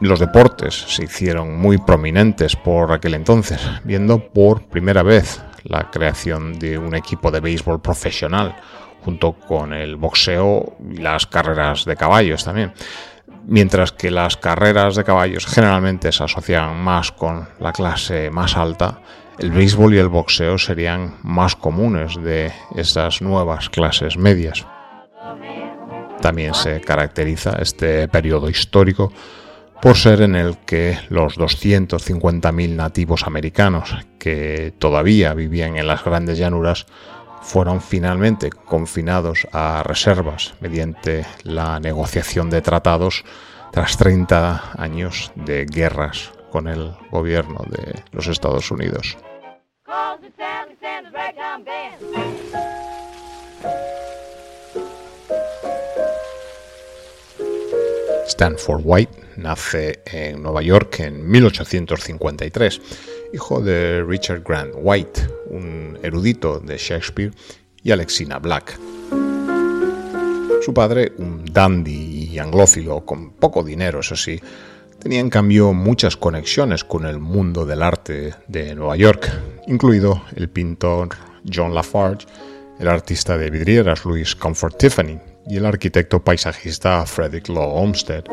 Los 0.00 0.20
deportes 0.20 0.74
se 0.74 1.04
hicieron 1.04 1.58
muy 1.58 1.78
prominentes 1.78 2.56
por 2.56 2.92
aquel 2.92 3.14
entonces, 3.14 3.60
viendo 3.84 4.32
por 4.32 4.68
primera 4.68 5.02
vez 5.02 5.42
la 5.64 5.90
creación 5.90 6.58
de 6.58 6.78
un 6.78 6.94
equipo 6.94 7.30
de 7.30 7.40
béisbol 7.40 7.80
profesional, 7.80 8.56
junto 9.04 9.32
con 9.32 9.72
el 9.72 9.96
boxeo 9.96 10.76
y 10.92 10.98
las 10.98 11.26
carreras 11.26 11.84
de 11.84 11.96
caballos 11.96 12.44
también. 12.44 12.72
Mientras 13.46 13.92
que 13.92 14.10
las 14.10 14.36
carreras 14.36 14.96
de 14.96 15.04
caballos 15.04 15.46
generalmente 15.46 16.12
se 16.12 16.24
asocian 16.24 16.76
más 16.78 17.10
con 17.12 17.48
la 17.58 17.72
clase 17.72 18.30
más 18.30 18.56
alta, 18.56 19.00
el 19.38 19.50
béisbol 19.50 19.94
y 19.94 19.98
el 19.98 20.08
boxeo 20.08 20.58
serían 20.58 21.16
más 21.22 21.56
comunes 21.56 22.22
de 22.22 22.52
estas 22.76 23.22
nuevas 23.22 23.70
clases 23.70 24.18
medias. 24.18 24.66
También 26.20 26.52
se 26.52 26.82
caracteriza 26.82 27.56
este 27.60 28.06
periodo 28.08 28.50
histórico 28.50 29.10
por 29.80 29.96
ser 29.96 30.20
en 30.20 30.36
el 30.36 30.58
que 30.58 30.98
los 31.08 31.38
250.000 31.38 32.76
nativos 32.76 33.26
americanos 33.26 33.96
que 34.18 34.74
todavía 34.78 35.32
vivían 35.32 35.78
en 35.78 35.86
las 35.86 36.04
grandes 36.04 36.36
llanuras 36.36 36.86
fueron 37.40 37.80
finalmente 37.80 38.50
confinados 38.50 39.46
a 39.52 39.82
reservas 39.82 40.54
mediante 40.60 41.26
la 41.44 41.80
negociación 41.80 42.50
de 42.50 42.60
tratados 42.60 43.24
tras 43.72 43.96
30 43.96 44.72
años 44.76 45.32
de 45.34 45.64
guerras 45.64 46.32
con 46.50 46.68
el 46.68 46.92
gobierno 47.10 47.64
de 47.68 48.02
los 48.12 48.26
Estados 48.26 48.70
Unidos. 48.70 49.16
Stanford 58.26 58.80
White 58.84 59.20
nace 59.36 60.02
en 60.06 60.42
Nueva 60.42 60.62
York 60.62 61.00
en 61.00 61.28
1853, 61.28 62.80
hijo 63.32 63.60
de 63.60 64.02
Richard 64.02 64.42
Grant 64.42 64.72
White, 64.76 65.20
un 65.50 65.98
erudito 66.02 66.60
de 66.60 66.76
Shakespeare, 66.76 67.32
y 67.82 67.90
Alexina 67.90 68.38
Black. 68.38 68.78
Su 70.62 70.74
padre, 70.74 71.12
un 71.16 71.44
dandy 71.50 72.28
y 72.32 72.38
anglófilo 72.38 73.04
con 73.04 73.30
poco 73.30 73.62
dinero, 73.62 74.00
eso 74.00 74.16
sí, 74.16 74.40
tenía 74.98 75.20
en 75.20 75.30
cambio 75.30 75.72
muchas 75.72 76.16
conexiones 76.16 76.84
con 76.84 77.06
el 77.06 77.18
mundo 77.18 77.64
del 77.64 77.82
arte 77.82 78.34
de 78.48 78.74
Nueva 78.74 78.96
York, 78.96 79.30
incluido 79.66 80.22
el 80.36 80.50
pintor 80.50 81.08
John 81.50 81.74
Lafarge, 81.74 82.26
el 82.78 82.88
artista 82.88 83.38
de 83.38 83.50
vidrieras 83.50 84.04
Louis 84.04 84.36
Comfort 84.36 84.76
Tiffany 84.76 85.18
y 85.48 85.56
el 85.56 85.66
arquitecto 85.66 86.22
paisajista 86.22 87.04
Frederick 87.06 87.48
Law 87.48 87.82
Olmsted. 87.82 88.24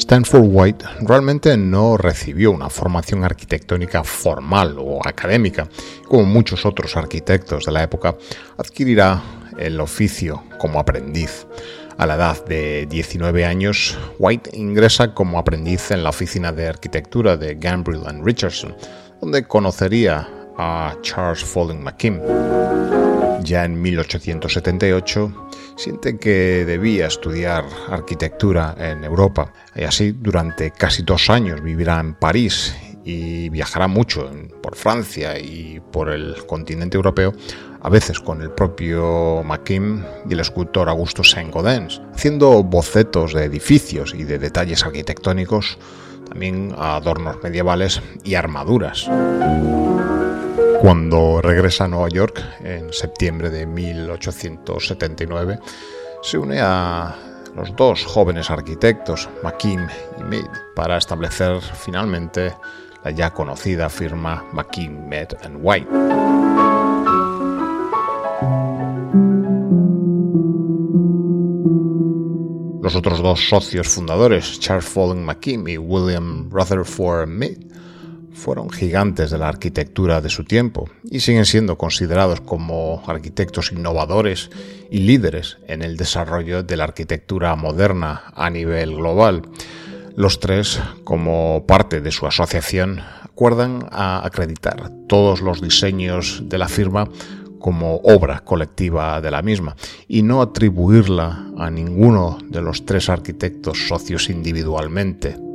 Stanford 0.00 0.46
White 0.46 0.84
realmente 1.02 1.54
no 1.58 1.98
recibió 1.98 2.52
una 2.52 2.70
formación 2.70 3.22
arquitectónica 3.22 4.02
formal 4.02 4.76
o 4.78 5.06
académica, 5.06 5.68
como 6.08 6.24
muchos 6.24 6.64
otros 6.64 6.96
arquitectos 6.96 7.66
de 7.66 7.72
la 7.72 7.82
época, 7.82 8.16
adquirirá 8.56 9.22
el 9.58 9.78
oficio 9.78 10.42
como 10.58 10.80
aprendiz. 10.80 11.46
A 11.98 12.06
la 12.06 12.14
edad 12.14 12.44
de 12.46 12.86
19 12.86 13.44
años, 13.44 13.98
White 14.18 14.56
ingresa 14.56 15.12
como 15.12 15.38
aprendiz 15.38 15.90
en 15.90 16.02
la 16.02 16.08
oficina 16.08 16.50
de 16.50 16.66
arquitectura 16.66 17.36
de 17.36 17.56
Gambrill 17.56 18.06
and 18.06 18.24
Richardson, 18.24 18.74
donde 19.20 19.46
conocería 19.46 20.26
a 20.56 20.96
Charles 21.02 21.44
Folling 21.44 21.84
McKim. 21.84 22.20
Ya 23.44 23.66
en 23.66 23.80
1878 23.80 25.50
siente 25.80 26.18
que 26.18 26.66
debía 26.66 27.06
estudiar 27.06 27.64
arquitectura 27.88 28.74
en 28.78 29.02
Europa 29.02 29.54
y 29.74 29.84
así 29.84 30.12
durante 30.12 30.72
casi 30.72 31.02
dos 31.02 31.30
años 31.30 31.62
vivirá 31.62 31.98
en 32.00 32.12
París 32.14 32.76
y 33.02 33.48
viajará 33.48 33.88
mucho 33.88 34.30
por 34.62 34.76
Francia 34.76 35.38
y 35.38 35.80
por 35.90 36.10
el 36.10 36.36
continente 36.46 36.98
europeo, 36.98 37.32
a 37.80 37.88
veces 37.88 38.20
con 38.20 38.42
el 38.42 38.50
propio 38.50 39.42
McKim 39.42 40.04
y 40.28 40.34
el 40.34 40.40
escultor 40.40 40.90
Augusto 40.90 41.24
Saint-Gaudens, 41.24 42.02
haciendo 42.14 42.62
bocetos 42.62 43.32
de 43.32 43.44
edificios 43.44 44.12
y 44.14 44.24
de 44.24 44.38
detalles 44.38 44.84
arquitectónicos, 44.84 45.78
también 46.28 46.74
adornos 46.76 47.42
medievales 47.42 48.02
y 48.22 48.34
armaduras. 48.34 49.08
Cuando 50.80 51.42
regresa 51.42 51.84
a 51.84 51.88
Nueva 51.88 52.08
York 52.08 52.42
en 52.64 52.90
septiembre 52.90 53.50
de 53.50 53.66
1879, 53.66 55.58
se 56.22 56.38
une 56.38 56.58
a 56.58 57.14
los 57.54 57.76
dos 57.76 58.06
jóvenes 58.06 58.48
arquitectos, 58.50 59.28
McKim 59.42 59.86
y 60.18 60.22
Mead, 60.22 60.48
para 60.74 60.96
establecer 60.96 61.60
finalmente 61.60 62.54
la 63.04 63.10
ya 63.10 63.30
conocida 63.30 63.90
firma 63.90 64.42
McKim, 64.54 65.06
Mead 65.06 65.36
White. 65.60 65.90
Los 72.82 72.96
otros 72.96 73.20
dos 73.20 73.46
socios 73.46 73.86
fundadores, 73.86 74.58
Charles 74.58 74.86
Follen 74.86 75.26
McKim 75.26 75.68
y 75.68 75.76
William 75.76 76.48
Rutherford 76.50 77.28
Mead, 77.28 77.69
fueron 78.32 78.70
gigantes 78.70 79.30
de 79.30 79.38
la 79.38 79.48
arquitectura 79.48 80.20
de 80.20 80.30
su 80.30 80.44
tiempo 80.44 80.88
y 81.04 81.20
siguen 81.20 81.44
siendo 81.44 81.76
considerados 81.76 82.40
como 82.40 83.02
arquitectos 83.06 83.72
innovadores 83.72 84.50
y 84.90 85.00
líderes 85.00 85.58
en 85.66 85.82
el 85.82 85.96
desarrollo 85.96 86.62
de 86.62 86.76
la 86.76 86.84
arquitectura 86.84 87.54
moderna 87.56 88.32
a 88.34 88.50
nivel 88.50 88.96
global. 88.96 89.42
Los 90.16 90.40
tres, 90.40 90.80
como 91.04 91.64
parte 91.66 92.00
de 92.00 92.10
su 92.10 92.26
asociación, 92.26 93.00
acuerdan 93.22 93.86
a 93.90 94.26
acreditar 94.26 94.90
todos 95.08 95.40
los 95.40 95.60
diseños 95.60 96.42
de 96.44 96.58
la 96.58 96.68
firma 96.68 97.08
como 97.58 97.96
obra 97.96 98.40
colectiva 98.40 99.20
de 99.20 99.30
la 99.30 99.42
misma 99.42 99.76
y 100.08 100.22
no 100.22 100.42
atribuirla 100.42 101.46
a 101.56 101.70
ninguno 101.70 102.38
de 102.42 102.62
los 102.62 102.84
tres 102.84 103.08
arquitectos 103.08 103.86
socios 103.86 104.30
individualmente. 104.30 105.49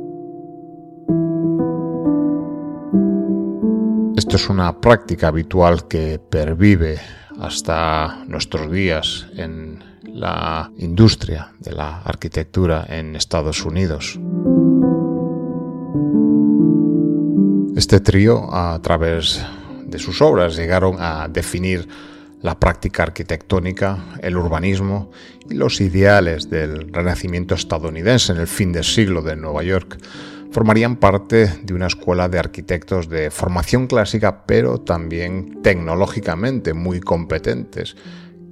Esto 4.16 4.36
es 4.36 4.48
una 4.48 4.80
práctica 4.80 5.28
habitual 5.28 5.86
que 5.88 6.18
pervive 6.18 6.98
hasta 7.38 8.24
nuestros 8.26 8.72
días 8.72 9.26
en 9.36 9.84
la 10.04 10.72
industria 10.78 11.52
de 11.60 11.72
la 11.72 12.00
arquitectura 12.00 12.86
en 12.88 13.14
Estados 13.14 13.62
Unidos. 13.62 14.18
Este 17.76 18.00
trío, 18.00 18.54
a 18.54 18.80
través 18.80 19.44
de 19.84 19.98
sus 19.98 20.22
obras, 20.22 20.56
llegaron 20.56 20.96
a 20.98 21.28
definir 21.28 21.86
la 22.40 22.58
práctica 22.58 23.02
arquitectónica, 23.02 23.98
el 24.22 24.38
urbanismo 24.38 25.10
y 25.50 25.54
los 25.54 25.78
ideales 25.82 26.48
del 26.48 26.90
renacimiento 26.90 27.54
estadounidense 27.54 28.32
en 28.32 28.38
el 28.38 28.46
fin 28.46 28.72
del 28.72 28.84
siglo 28.84 29.20
de 29.20 29.36
Nueva 29.36 29.62
York 29.62 29.98
formarían 30.50 30.96
parte 30.96 31.46
de 31.62 31.74
una 31.74 31.86
escuela 31.86 32.28
de 32.28 32.38
arquitectos 32.38 33.08
de 33.08 33.30
formación 33.30 33.86
clásica, 33.86 34.46
pero 34.46 34.78
también 34.78 35.62
tecnológicamente 35.62 36.74
muy 36.74 37.00
competentes, 37.00 37.96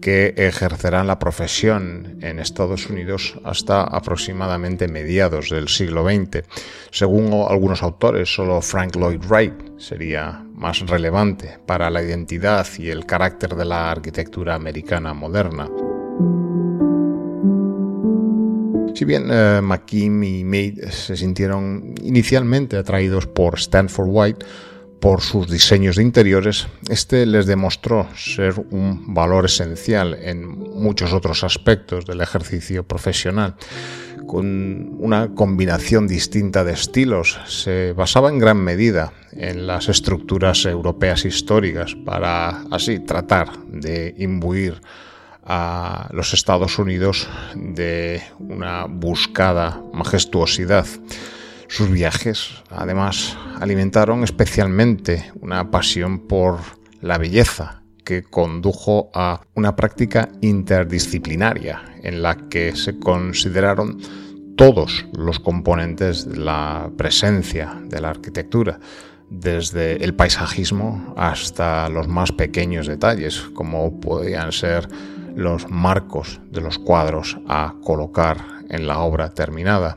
que 0.04 0.34
ejercerán 0.36 1.06
la 1.06 1.18
profesión 1.18 2.18
en 2.20 2.38
Estados 2.38 2.90
Unidos 2.90 3.40
hasta 3.42 3.84
aproximadamente 3.84 4.86
mediados 4.86 5.48
del 5.48 5.68
siglo 5.68 6.04
XX. 6.04 6.44
Según 6.90 7.32
algunos 7.48 7.82
autores, 7.82 8.34
solo 8.34 8.60
Frank 8.60 8.96
Lloyd 8.96 9.22
Wright 9.26 9.78
sería 9.78 10.44
más 10.52 10.80
relevante 10.80 11.58
para 11.66 11.88
la 11.88 12.02
identidad 12.02 12.66
y 12.78 12.90
el 12.90 13.06
carácter 13.06 13.54
de 13.54 13.64
la 13.64 13.90
arquitectura 13.90 14.54
americana 14.54 15.14
moderna. 15.14 15.70
Si 18.94 19.04
bien 19.04 19.28
eh, 19.28 19.60
McKim 19.60 20.22
y 20.22 20.44
Mead 20.44 20.88
se 20.90 21.16
sintieron 21.16 21.96
inicialmente 22.02 22.76
atraídos 22.76 23.26
por 23.26 23.56
Stanford 23.58 24.08
White 24.08 24.46
por 25.00 25.20
sus 25.20 25.50
diseños 25.50 25.96
de 25.96 26.04
interiores, 26.04 26.68
este 26.88 27.26
les 27.26 27.46
demostró 27.46 28.06
ser 28.14 28.54
un 28.70 29.12
valor 29.12 29.46
esencial 29.46 30.16
en 30.22 30.46
muchos 30.46 31.12
otros 31.12 31.42
aspectos 31.42 32.06
del 32.06 32.20
ejercicio 32.20 32.86
profesional. 32.86 33.56
Con 34.28 34.96
una 35.00 35.34
combinación 35.34 36.06
distinta 36.06 36.62
de 36.62 36.72
estilos, 36.72 37.38
se 37.46 37.92
basaba 37.92 38.30
en 38.30 38.38
gran 38.38 38.58
medida 38.58 39.12
en 39.32 39.66
las 39.66 39.88
estructuras 39.88 40.64
europeas 40.66 41.24
históricas 41.24 41.96
para 42.04 42.62
así 42.70 43.00
tratar 43.00 43.48
de 43.66 44.14
imbuir 44.18 44.80
a 45.46 46.08
los 46.12 46.32
Estados 46.34 46.78
Unidos 46.78 47.28
de 47.54 48.22
una 48.38 48.86
buscada 48.86 49.82
majestuosidad. 49.92 50.86
Sus 51.68 51.90
viajes, 51.90 52.62
además, 52.70 53.36
alimentaron 53.60 54.24
especialmente 54.24 55.32
una 55.40 55.70
pasión 55.70 56.20
por 56.20 56.60
la 57.00 57.18
belleza 57.18 57.82
que 58.04 58.22
condujo 58.22 59.10
a 59.14 59.40
una 59.54 59.74
práctica 59.76 60.28
interdisciplinaria 60.40 61.82
en 62.02 62.22
la 62.22 62.36
que 62.48 62.76
se 62.76 62.98
consideraron 62.98 63.98
todos 64.56 65.06
los 65.12 65.40
componentes 65.40 66.28
de 66.28 66.36
la 66.36 66.90
presencia 66.96 67.80
de 67.86 68.00
la 68.00 68.10
arquitectura, 68.10 68.78
desde 69.30 70.04
el 70.04 70.14
paisajismo 70.14 71.14
hasta 71.16 71.88
los 71.88 72.06
más 72.08 72.30
pequeños 72.30 72.86
detalles, 72.86 73.40
como 73.54 74.00
podían 74.00 74.52
ser 74.52 74.86
los 75.34 75.68
marcos 75.70 76.40
de 76.50 76.60
los 76.60 76.78
cuadros 76.78 77.38
a 77.48 77.74
colocar 77.82 78.38
en 78.68 78.86
la 78.86 79.00
obra 79.00 79.30
terminada. 79.30 79.96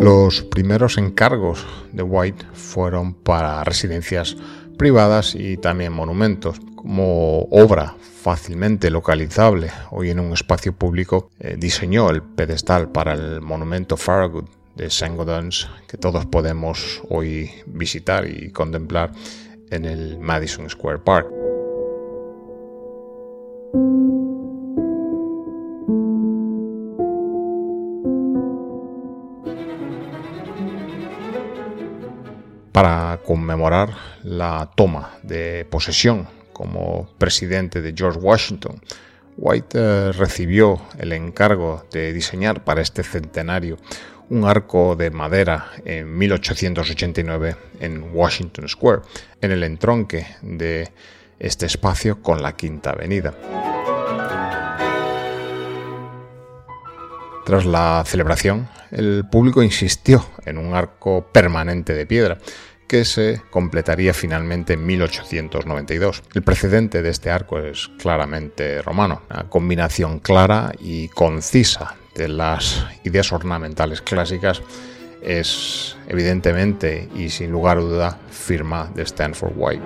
Los 0.00 0.42
primeros 0.42 0.96
encargos 0.96 1.66
de 1.92 2.02
White 2.02 2.46
fueron 2.54 3.12
para 3.12 3.62
residencias 3.64 4.36
privadas 4.78 5.34
y 5.34 5.58
también 5.58 5.92
monumentos. 5.92 6.58
Como 6.74 7.42
obra 7.50 7.96
fácilmente 8.00 8.90
localizable 8.90 9.70
hoy 9.90 10.08
en 10.08 10.20
un 10.20 10.32
espacio 10.32 10.72
público, 10.72 11.28
eh, 11.38 11.56
diseñó 11.58 12.08
el 12.08 12.22
pedestal 12.22 12.90
para 12.90 13.12
el 13.12 13.42
monumento 13.42 13.98
Farragut 13.98 14.48
de 14.74 14.86
St. 14.86 15.14
Gaudens 15.16 15.68
que 15.86 15.98
todos 15.98 16.24
podemos 16.24 17.02
hoy 17.10 17.50
visitar 17.66 18.26
y 18.26 18.50
contemplar 18.50 19.12
en 19.70 19.84
el 19.84 20.18
Madison 20.18 20.70
Square 20.70 21.00
Park. 21.00 21.39
Para 32.80 33.18
conmemorar 33.26 33.90
la 34.22 34.70
toma 34.74 35.10
de 35.22 35.66
posesión 35.68 36.26
como 36.54 37.10
presidente 37.18 37.82
de 37.82 37.92
George 37.94 38.18
Washington, 38.18 38.80
White 39.36 39.78
eh, 39.78 40.12
recibió 40.12 40.80
el 40.98 41.12
encargo 41.12 41.84
de 41.92 42.14
diseñar 42.14 42.64
para 42.64 42.80
este 42.80 43.02
centenario 43.02 43.76
un 44.30 44.46
arco 44.46 44.96
de 44.96 45.10
madera 45.10 45.66
en 45.84 46.16
1889 46.16 47.54
en 47.80 48.16
Washington 48.16 48.66
Square, 48.66 49.02
en 49.42 49.50
el 49.50 49.62
entronque 49.62 50.26
de 50.40 50.90
este 51.38 51.66
espacio 51.66 52.22
con 52.22 52.40
la 52.40 52.56
Quinta 52.56 52.92
Avenida. 52.92 53.34
Tras 57.44 57.66
la 57.66 58.02
celebración, 58.06 58.70
el 58.90 59.26
público 59.30 59.62
insistió 59.62 60.24
en 60.46 60.56
un 60.56 60.74
arco 60.74 61.26
permanente 61.30 61.92
de 61.92 62.06
piedra 62.06 62.38
que 62.90 63.04
se 63.04 63.40
completaría 63.50 64.12
finalmente 64.12 64.72
en 64.72 64.84
1892. 64.84 66.24
El 66.34 66.42
precedente 66.42 67.02
de 67.02 67.10
este 67.10 67.30
arco 67.30 67.60
es 67.60 67.88
claramente 68.00 68.82
romano, 68.82 69.22
una 69.30 69.48
combinación 69.48 70.18
clara 70.18 70.72
y 70.80 71.06
concisa 71.06 71.94
de 72.16 72.26
las 72.26 72.84
ideas 73.04 73.30
ornamentales 73.30 74.02
clásicas 74.02 74.60
es 75.22 75.96
evidentemente 76.08 77.08
y 77.14 77.30
sin 77.30 77.52
lugar 77.52 77.78
a 77.78 77.82
duda 77.82 78.18
firma 78.28 78.90
de 78.92 79.04
Stanford 79.04 79.52
White. 79.54 79.84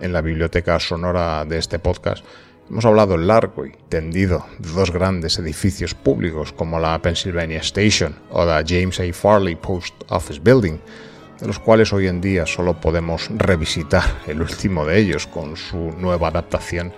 En 0.00 0.12
la 0.12 0.20
biblioteca 0.20 0.78
sonora 0.78 1.44
de 1.44 1.58
este 1.58 1.80
podcast 1.80 2.24
hemos 2.70 2.84
hablado 2.84 3.16
largo 3.16 3.66
y 3.66 3.72
tendido 3.88 4.46
de 4.58 4.70
dos 4.70 4.90
grandes 4.90 5.38
edificios 5.38 5.94
públicos 5.94 6.52
como 6.52 6.78
la 6.78 7.00
Pennsylvania 7.00 7.58
Station 7.60 8.14
o 8.30 8.44
la 8.44 8.64
James 8.66 9.00
A. 9.00 9.12
Farley 9.12 9.54
Post 9.54 9.94
Office 10.08 10.40
Building, 10.42 10.78
de 11.40 11.46
los 11.46 11.58
cuales 11.58 11.92
hoy 11.92 12.06
en 12.06 12.20
día 12.20 12.46
solo 12.46 12.80
podemos 12.80 13.28
revisitar 13.36 14.04
el 14.26 14.40
último 14.40 14.86
de 14.86 14.98
ellos 14.98 15.26
con 15.26 15.56
su 15.56 15.92
nueva 15.98 16.28
adaptación 16.28 16.92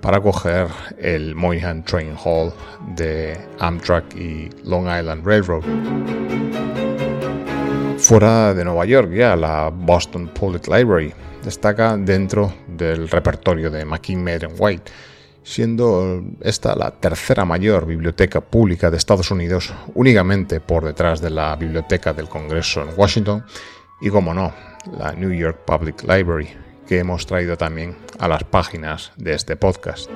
para 0.00 0.20
coger 0.20 0.68
el 0.98 1.34
Moynihan 1.34 1.84
Train 1.84 2.14
Hall 2.22 2.52
de 2.94 3.38
Amtrak 3.58 4.14
y 4.14 4.50
Long 4.64 4.86
Island 4.86 5.26
Railroad. 5.26 5.64
Fuera 7.98 8.54
de 8.54 8.64
Nueva 8.64 8.84
York 8.84 9.10
ya, 9.12 9.34
la 9.34 9.70
Boston 9.70 10.28
Public 10.28 10.68
Library 10.68 11.12
destaca 11.46 11.96
dentro 11.96 12.52
del 12.66 13.08
repertorio 13.08 13.70
de 13.70 13.84
McKean 13.84 14.26
White, 14.58 14.90
siendo 15.44 16.24
esta 16.40 16.74
la 16.74 16.90
tercera 16.90 17.44
mayor 17.44 17.86
biblioteca 17.86 18.40
pública 18.40 18.90
de 18.90 18.96
Estados 18.96 19.30
Unidos, 19.30 19.72
únicamente 19.94 20.58
por 20.58 20.84
detrás 20.84 21.20
de 21.20 21.30
la 21.30 21.54
Biblioteca 21.54 22.12
del 22.12 22.28
Congreso 22.28 22.82
en 22.82 22.88
Washington 22.96 23.44
y, 24.00 24.10
como 24.10 24.34
no, 24.34 24.52
la 24.98 25.12
New 25.12 25.30
York 25.30 25.60
Public 25.64 26.02
Library, 26.02 26.48
que 26.88 26.98
hemos 26.98 27.26
traído 27.26 27.56
también 27.56 27.96
a 28.18 28.26
las 28.26 28.42
páginas 28.42 29.12
de 29.16 29.34
este 29.34 29.54
podcast. 29.54 30.10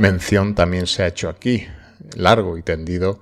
Mención 0.00 0.56
también 0.56 0.88
se 0.88 1.04
ha 1.04 1.06
hecho 1.06 1.28
aquí, 1.28 1.64
largo 2.16 2.58
y 2.58 2.62
tendido, 2.62 3.20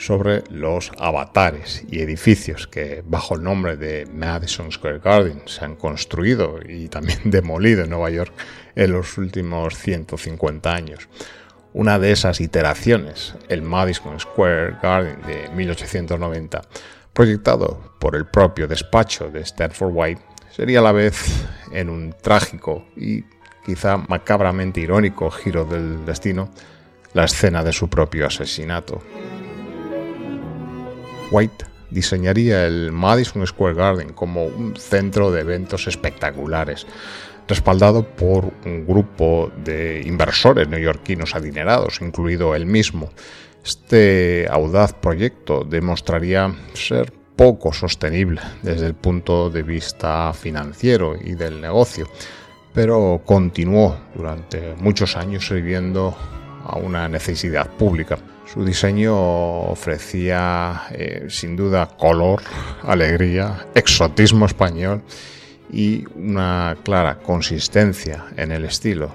sobre 0.00 0.42
los 0.50 0.92
avatares 0.98 1.84
y 1.90 2.00
edificios 2.00 2.66
que 2.66 3.04
bajo 3.06 3.34
el 3.34 3.42
nombre 3.42 3.76
de 3.76 4.06
Madison 4.06 4.72
Square 4.72 5.00
Garden 5.00 5.42
se 5.44 5.62
han 5.62 5.76
construido 5.76 6.58
y 6.66 6.88
también 6.88 7.18
demolido 7.24 7.84
en 7.84 7.90
Nueva 7.90 8.08
York 8.08 8.32
en 8.74 8.92
los 8.92 9.18
últimos 9.18 9.76
150 9.76 10.74
años. 10.74 11.08
Una 11.74 11.98
de 11.98 12.12
esas 12.12 12.40
iteraciones, 12.40 13.34
el 13.50 13.60
Madison 13.60 14.18
Square 14.18 14.78
Garden 14.82 15.20
de 15.20 15.50
1890, 15.54 16.62
proyectado 17.12 17.94
por 18.00 18.16
el 18.16 18.26
propio 18.26 18.66
despacho 18.66 19.30
de 19.30 19.40
Stanford 19.40 19.92
White, 19.92 20.22
sería 20.50 20.78
a 20.78 20.82
la 20.82 20.92
vez 20.92 21.46
en 21.72 21.90
un 21.90 22.14
trágico 22.22 22.86
y 22.96 23.24
quizá 23.66 23.98
macabramente 23.98 24.80
irónico 24.80 25.30
giro 25.30 25.66
del 25.66 26.06
destino 26.06 26.50
la 27.12 27.24
escena 27.24 27.62
de 27.62 27.72
su 27.72 27.90
propio 27.90 28.26
asesinato. 28.26 29.02
White 31.30 31.66
diseñaría 31.90 32.66
el 32.66 32.92
Madison 32.92 33.46
Square 33.46 33.74
Garden 33.74 34.12
como 34.12 34.44
un 34.44 34.76
centro 34.76 35.30
de 35.30 35.40
eventos 35.40 35.86
espectaculares, 35.86 36.86
respaldado 37.48 38.06
por 38.06 38.52
un 38.64 38.86
grupo 38.86 39.50
de 39.64 40.02
inversores 40.06 40.68
neoyorquinos 40.68 41.34
adinerados, 41.34 42.00
incluido 42.00 42.54
él 42.54 42.66
mismo. 42.66 43.10
Este 43.64 44.46
audaz 44.50 44.94
proyecto 44.94 45.64
demostraría 45.64 46.54
ser 46.74 47.12
poco 47.36 47.72
sostenible 47.72 48.40
desde 48.62 48.86
el 48.86 48.94
punto 48.94 49.50
de 49.50 49.62
vista 49.62 50.32
financiero 50.32 51.16
y 51.16 51.34
del 51.34 51.60
negocio, 51.60 52.06
pero 52.72 53.22
continuó 53.24 53.96
durante 54.14 54.74
muchos 54.76 55.16
años 55.16 55.46
sirviendo 55.46 56.14
a 56.64 56.76
una 56.76 57.08
necesidad 57.08 57.68
pública. 57.70 58.18
Su 58.52 58.64
diseño 58.64 59.14
ofrecía 59.16 60.82
eh, 60.90 61.26
sin 61.28 61.54
duda 61.54 61.86
color, 61.86 62.42
alegría, 62.82 63.68
exotismo 63.76 64.44
español 64.44 65.02
y 65.72 66.04
una 66.16 66.76
clara 66.82 67.20
consistencia 67.20 68.24
en 68.36 68.50
el 68.50 68.64
estilo. 68.64 69.12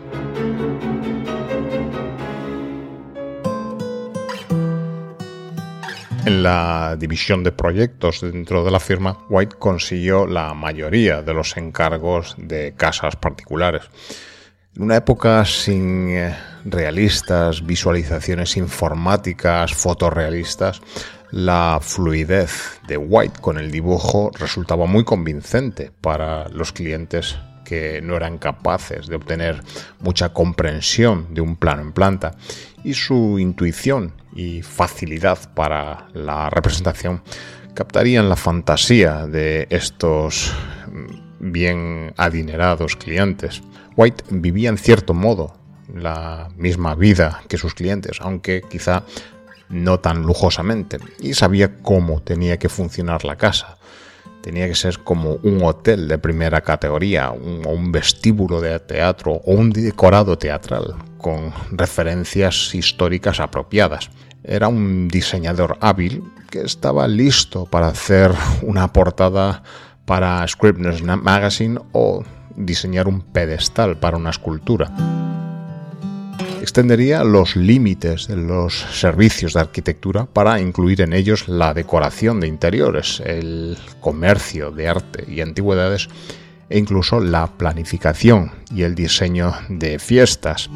En 6.26 6.42
la 6.42 6.96
división 6.98 7.44
de 7.44 7.52
proyectos 7.52 8.22
dentro 8.22 8.64
de 8.64 8.72
la 8.72 8.80
firma, 8.80 9.18
White 9.30 9.58
consiguió 9.60 10.28
la 10.28 10.54
mayoría 10.54 11.22
de 11.22 11.34
los 11.34 11.58
encargos 11.58 12.36
de 12.38 12.74
casas 12.78 13.18
particulares. 13.18 13.84
En 14.76 14.84
una 14.84 14.98
época 14.98 15.46
sin 15.46 16.10
eh, 16.10 16.36
realistas, 16.66 17.66
visualizaciones 17.66 18.58
informáticas, 18.58 19.74
fotorrealistas, 19.74 20.82
la 21.32 21.80
fluidez 21.82 22.82
de 22.86 22.98
White 22.98 23.40
con 23.40 23.58
el 23.58 23.72
dibujo 23.72 24.32
resultaba 24.38 24.86
muy 24.86 25.06
convincente 25.06 25.92
para 26.02 26.50
los 26.50 26.74
clientes 26.74 27.38
que 27.64 28.02
no 28.02 28.18
eran 28.18 28.38
capaces 28.38 29.08
de 29.08 29.16
obtener 29.16 29.62
mucha 30.02 30.34
comprensión 30.34 31.34
de 31.34 31.40
un 31.40 31.56
plano 31.56 31.82
en 31.82 31.94
planta 31.94 32.36
y 32.84 32.96
su 32.96 33.40
intuición 33.40 34.14
y 34.36 34.62
facilidad 34.62 35.54
para 35.54 36.08
la 36.14 36.50
representación 36.50 37.24
captarían 37.74 38.28
la 38.28 38.36
fantasía 38.36 39.26
de 39.26 39.68
estos 39.70 40.54
mm, 40.92 41.25
bien 41.40 42.14
adinerados 42.18 42.96
clientes. 42.96 43.62
White 43.96 44.24
vivía 44.30 44.70
en 44.70 44.78
cierto 44.78 45.14
modo 45.14 45.56
la 45.94 46.50
misma 46.58 46.96
vida 46.96 47.44
que 47.48 47.58
sus 47.58 47.74
clientes, 47.74 48.18
aunque 48.22 48.62
quizá 48.70 49.04
no 49.70 50.00
tan 50.00 50.24
lujosamente, 50.24 51.00
y 51.20 51.34
sabía 51.34 51.78
cómo 51.82 52.22
tenía 52.22 52.58
que 52.58 52.70
funcionar 52.70 53.26
la 53.26 53.36
casa 53.36 53.78
tenía 54.46 54.68
que 54.68 54.76
ser 54.76 55.00
como 55.00 55.40
un 55.42 55.64
hotel 55.64 56.08
de 56.08 56.20
primera 56.20 56.62
categoría, 56.62 57.32
un, 57.32 57.66
un 57.66 57.92
vestíbulo 57.92 58.62
de 58.62 58.80
teatro 58.80 59.42
o 59.44 59.54
un 59.54 59.72
decorado 59.72 60.38
teatral 60.38 60.94
con 61.18 61.52
referencias 61.72 62.76
históricas 62.76 63.40
apropiadas. 63.40 64.12
Era 64.44 64.68
un 64.68 65.08
diseñador 65.08 65.80
hábil 65.82 66.22
que 66.52 66.62
estaba 66.62 67.08
listo 67.08 67.66
para 67.66 67.88
hacer 67.88 68.32
una 68.62 68.94
portada 68.94 69.64
para 70.06 70.48
Scribner's 70.48 71.02
Magazine 71.02 71.80
o 71.92 72.24
diseñar 72.56 73.08
un 73.08 73.22
pedestal 73.22 73.98
para 73.98 74.18
una 74.18 74.30
escultura 74.30 74.92
extendería 76.66 77.24
los 77.24 77.56
límites 77.56 78.28
de 78.28 78.38
los 78.38 78.74
servicios 78.74 79.54
de 79.54 79.60
arquitectura 79.60 80.26
para 80.26 80.60
incluir 80.60 81.02
en 81.02 81.14
ellos 81.14 81.48
la 81.48 81.76
decoración 81.76 82.40
de 82.40 82.48
interiores, 82.48 83.22
el 83.24 83.78
comercio 84.02 84.72
de 84.72 84.88
arte 84.88 85.26
y 85.32 85.42
antigüedades 85.42 86.10
e 86.68 86.80
incluso 86.80 87.20
la 87.20 87.46
planificación 87.46 88.52
y 88.74 88.82
el 88.82 88.96
diseño 88.96 89.54
de 89.70 90.00
fiestas. 90.00 90.72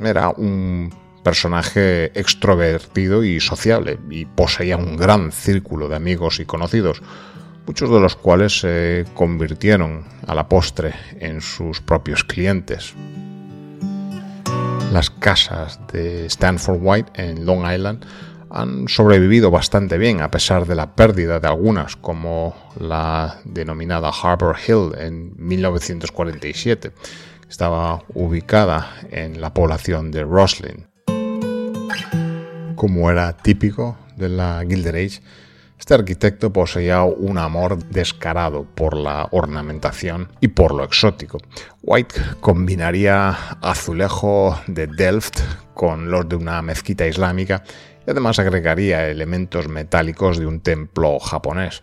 Era 0.00 0.28
un 0.30 0.94
personaje 1.24 2.16
extrovertido 2.18 3.24
y 3.24 3.40
sociable 3.40 3.98
y 4.10 4.26
poseía 4.26 4.76
un 4.76 4.96
gran 4.96 5.32
círculo 5.32 5.88
de 5.88 5.96
amigos 5.96 6.38
y 6.38 6.44
conocidos, 6.44 7.02
muchos 7.66 7.90
de 7.90 8.00
los 8.00 8.16
cuales 8.16 8.60
se 8.60 9.04
convirtieron 9.14 10.04
a 10.26 10.34
la 10.34 10.48
postre 10.48 10.94
en 11.18 11.40
sus 11.40 11.80
propios 11.80 12.24
clientes. 12.24 12.94
Las 14.92 15.10
casas 15.10 15.80
de 15.92 16.26
Stanford 16.26 16.78
White 16.80 17.12
en 17.14 17.46
Long 17.46 17.70
Island 17.70 18.04
han 18.50 18.86
sobrevivido 18.86 19.50
bastante 19.50 19.98
bien 19.98 20.20
a 20.20 20.30
pesar 20.30 20.66
de 20.66 20.76
la 20.76 20.94
pérdida 20.94 21.40
de 21.40 21.48
algunas, 21.48 21.96
como 21.96 22.54
la 22.78 23.40
denominada 23.44 24.10
Harbor 24.10 24.56
Hill 24.56 24.92
en 24.96 25.32
1947. 25.36 26.92
Estaba 27.48 28.04
ubicada 28.14 28.94
en 29.10 29.40
la 29.40 29.52
población 29.52 30.12
de 30.12 30.22
Roslyn. 30.22 30.86
Como 32.76 33.10
era 33.10 33.36
típico 33.36 33.98
de 34.16 34.28
la 34.28 34.64
Gilded 34.68 34.94
Age, 34.94 35.20
este 35.78 35.94
arquitecto 35.94 36.52
poseía 36.52 37.02
un 37.02 37.36
amor 37.36 37.78
descarado 37.84 38.64
por 38.64 38.96
la 38.96 39.28
ornamentación 39.32 40.28
y 40.40 40.48
por 40.48 40.74
lo 40.74 40.84
exótico. 40.84 41.38
White 41.82 42.14
combinaría 42.40 43.30
azulejo 43.60 44.58
de 44.66 44.86
Delft 44.86 45.40
con 45.74 46.10
los 46.10 46.28
de 46.28 46.36
una 46.36 46.62
mezquita 46.62 47.06
islámica 47.06 47.64
y 48.06 48.10
además 48.10 48.38
agregaría 48.38 49.08
elementos 49.08 49.68
metálicos 49.68 50.38
de 50.38 50.46
un 50.46 50.60
templo 50.60 51.18
japonés. 51.18 51.82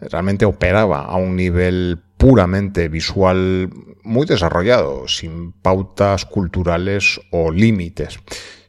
Realmente 0.00 0.44
operaba 0.44 1.02
a 1.02 1.16
un 1.16 1.36
nivel 1.36 2.00
puramente 2.16 2.88
visual 2.88 3.70
muy 4.02 4.26
desarrollado, 4.26 5.08
sin 5.08 5.52
pautas 5.52 6.24
culturales 6.24 7.20
o 7.30 7.50
límites. 7.50 8.18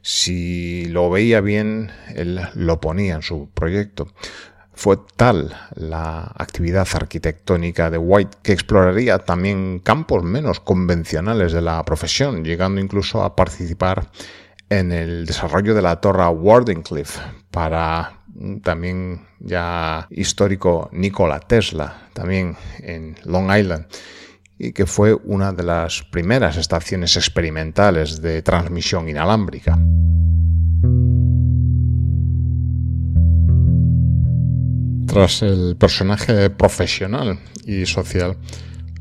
Si 0.02 0.86
lo 0.86 1.10
veía 1.10 1.40
bien, 1.40 1.90
él 2.14 2.40
lo 2.54 2.80
ponía 2.80 3.16
en 3.16 3.22
su 3.22 3.50
proyecto. 3.50 4.08
Fue 4.80 4.96
tal 5.14 5.54
la 5.74 6.32
actividad 6.38 6.88
arquitectónica 6.94 7.90
de 7.90 7.98
White 7.98 8.38
que 8.42 8.54
exploraría 8.54 9.18
también 9.18 9.80
campos 9.80 10.24
menos 10.24 10.58
convencionales 10.58 11.52
de 11.52 11.60
la 11.60 11.84
profesión, 11.84 12.42
llegando 12.42 12.80
incluso 12.80 13.22
a 13.22 13.36
participar 13.36 14.10
en 14.70 14.90
el 14.90 15.26
desarrollo 15.26 15.74
de 15.74 15.82
la 15.82 16.00
torre 16.00 16.26
Wardenclyffe 16.28 17.20
para 17.50 18.22
también 18.62 19.26
ya 19.38 20.06
histórico 20.08 20.88
Nikola 20.92 21.40
Tesla, 21.40 22.08
también 22.14 22.56
en 22.78 23.16
Long 23.26 23.54
Island, 23.54 23.84
y 24.56 24.72
que 24.72 24.86
fue 24.86 25.12
una 25.12 25.52
de 25.52 25.62
las 25.62 26.04
primeras 26.04 26.56
estaciones 26.56 27.18
experimentales 27.18 28.22
de 28.22 28.40
transmisión 28.40 29.10
inalámbrica. 29.10 29.78
Tras 35.10 35.42
el 35.42 35.76
personaje 35.76 36.50
profesional 36.50 37.40
y 37.66 37.84
social, 37.84 38.36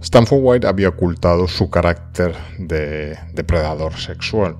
Stanford 0.02 0.39
White 0.41 0.67
había 0.67 0.89
ocultado 0.89 1.48
su 1.48 1.69
carácter 1.69 2.34
de 2.58 3.15
depredador 3.34 3.93
sexual 3.93 4.58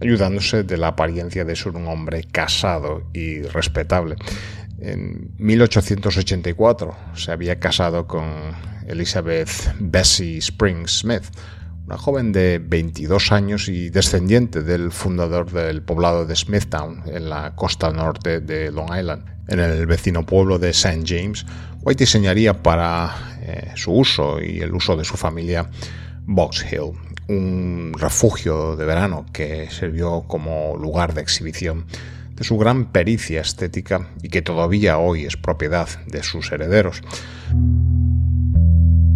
ayudándose 0.00 0.62
de 0.62 0.76
la 0.76 0.88
apariencia 0.88 1.44
de 1.44 1.56
ser 1.56 1.74
un 1.74 1.88
hombre 1.88 2.22
casado 2.30 3.02
y 3.12 3.42
respetable. 3.42 4.14
En 4.78 5.34
1884 5.38 6.96
se 7.14 7.32
había 7.32 7.58
casado 7.58 8.06
con 8.06 8.54
Elizabeth 8.86 9.74
Bessie 9.80 10.38
Springs 10.38 10.98
Smith, 10.98 11.24
una 11.86 11.98
joven 11.98 12.32
de 12.32 12.58
22 12.58 13.30
años 13.30 13.68
y 13.68 13.90
descendiente 13.90 14.62
del 14.62 14.90
fundador 14.90 15.52
del 15.52 15.82
poblado 15.82 16.26
de 16.26 16.34
Smithtown, 16.34 17.04
en 17.06 17.30
la 17.30 17.54
costa 17.54 17.92
norte 17.92 18.40
de 18.40 18.72
Long 18.72 18.90
Island. 18.96 19.24
En 19.48 19.60
el 19.60 19.86
vecino 19.86 20.26
pueblo 20.26 20.58
de 20.58 20.70
St. 20.70 21.04
James, 21.06 21.46
White 21.82 22.02
diseñaría 22.02 22.60
para 22.60 23.14
eh, 23.40 23.70
su 23.76 23.92
uso 23.92 24.42
y 24.42 24.58
el 24.58 24.74
uso 24.74 24.96
de 24.96 25.04
su 25.04 25.16
familia 25.16 25.70
Box 26.24 26.66
Hill, 26.72 26.92
un 27.28 27.92
refugio 27.96 28.74
de 28.74 28.84
verano 28.84 29.24
que 29.32 29.70
sirvió 29.70 30.24
como 30.26 30.76
lugar 30.76 31.14
de 31.14 31.22
exhibición 31.22 31.86
de 32.34 32.42
su 32.42 32.58
gran 32.58 32.90
pericia 32.90 33.40
estética 33.40 34.08
y 34.22 34.28
que 34.28 34.42
todavía 34.42 34.98
hoy 34.98 35.24
es 35.24 35.36
propiedad 35.36 35.88
de 36.06 36.24
sus 36.24 36.50
herederos. 36.50 37.00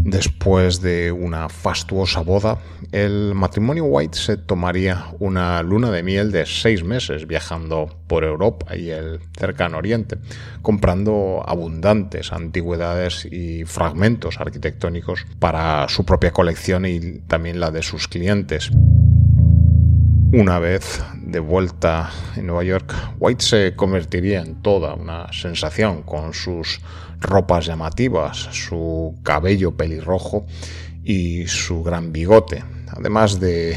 Después 0.03 0.81
de 0.81 1.13
una 1.13 1.49
fastuosa 1.49 2.21
boda, 2.21 2.59
el 2.91 3.35
matrimonio 3.35 3.85
White 3.85 4.17
se 4.17 4.37
tomaría 4.39 5.07
una 5.19 5.63
luna 5.63 5.91
de 5.91 6.03
miel 6.03 6.33
de 6.33 6.47
seis 6.47 6.83
meses 6.83 7.27
viajando 7.27 7.95
por 8.07 8.25
Europa 8.25 8.77
y 8.77 8.91
el 8.91 9.21
cercano 9.39 9.79
Oriente, 9.79 10.17
comprando 10.63 11.45
abundantes 11.47 12.33
antigüedades 12.33 13.27
y 13.31 13.65
fragmentos 13.67 14.41
arquitectónicos 14.41 15.27
para 15.39 15.87
su 15.89 16.05
propia 16.05 16.33
colección 16.33 16.87
y 16.87 17.19
también 17.29 17.61
la 17.61 17.71
de 17.71 17.83
sus 17.83 18.09
clientes. 18.09 18.71
Una 20.33 20.61
vez 20.61 21.03
de 21.25 21.41
vuelta 21.41 22.09
en 22.37 22.47
Nueva 22.47 22.63
York, 22.63 22.95
White 23.19 23.45
se 23.45 23.75
convertiría 23.75 24.41
en 24.41 24.63
toda 24.63 24.95
una 24.95 25.27
sensación 25.33 26.05
con 26.05 26.35
sus 26.35 26.81
ropas 27.19 27.67
llamativas, 27.67 28.49
su 28.53 29.19
cabello 29.25 29.77
pelirrojo 29.77 30.47
y 31.03 31.49
su 31.49 31.83
gran 31.83 32.13
bigote, 32.13 32.63
además 32.97 33.41
de 33.41 33.77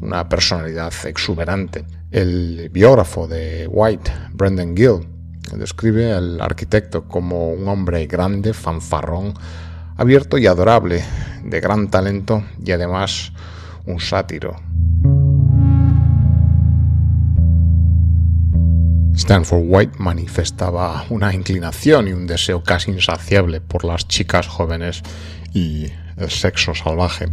una 0.00 0.28
personalidad 0.28 0.92
exuberante. 1.04 1.84
El 2.10 2.68
biógrafo 2.72 3.28
de 3.28 3.68
White, 3.68 4.10
Brendan 4.32 4.76
Gill, 4.76 5.06
describe 5.56 6.12
al 6.12 6.40
arquitecto 6.40 7.04
como 7.04 7.50
un 7.50 7.68
hombre 7.68 8.08
grande, 8.08 8.52
fanfarrón, 8.54 9.34
abierto 9.96 10.36
y 10.36 10.48
adorable, 10.48 11.04
de 11.44 11.60
gran 11.60 11.88
talento 11.88 12.42
y 12.64 12.72
además 12.72 13.32
un 13.86 14.00
sátiro. 14.00 14.71
Stanford 19.22 19.62
White 19.64 19.98
manifestaba 19.98 21.06
una 21.08 21.32
inclinación 21.32 22.08
y 22.08 22.12
un 22.12 22.26
deseo 22.26 22.64
casi 22.64 22.90
insaciable 22.90 23.60
por 23.60 23.84
las 23.84 24.08
chicas 24.08 24.48
jóvenes 24.48 25.00
y 25.54 25.86
el 26.16 26.28
sexo 26.28 26.74
salvaje. 26.74 27.26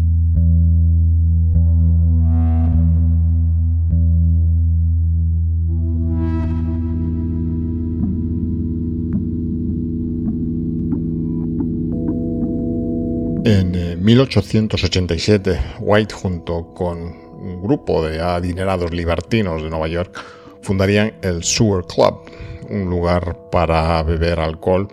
En 13.46 14.04
1887, 14.04 15.52
eh, 15.52 15.60
White, 15.80 16.14
junto 16.14 16.72
con 16.76 17.00
un 17.02 17.64
grupo 17.64 18.06
de 18.06 18.22
adinerados 18.22 18.92
libertinos 18.92 19.64
de 19.64 19.72
Nueva 19.72 19.88
York, 19.88 20.39
fundarían 20.62 21.14
el 21.22 21.44
Sewer 21.44 21.86
Club, 21.86 22.22
un 22.70 22.90
lugar 22.90 23.50
para 23.52 24.02
beber 24.04 24.40
alcohol 24.40 24.88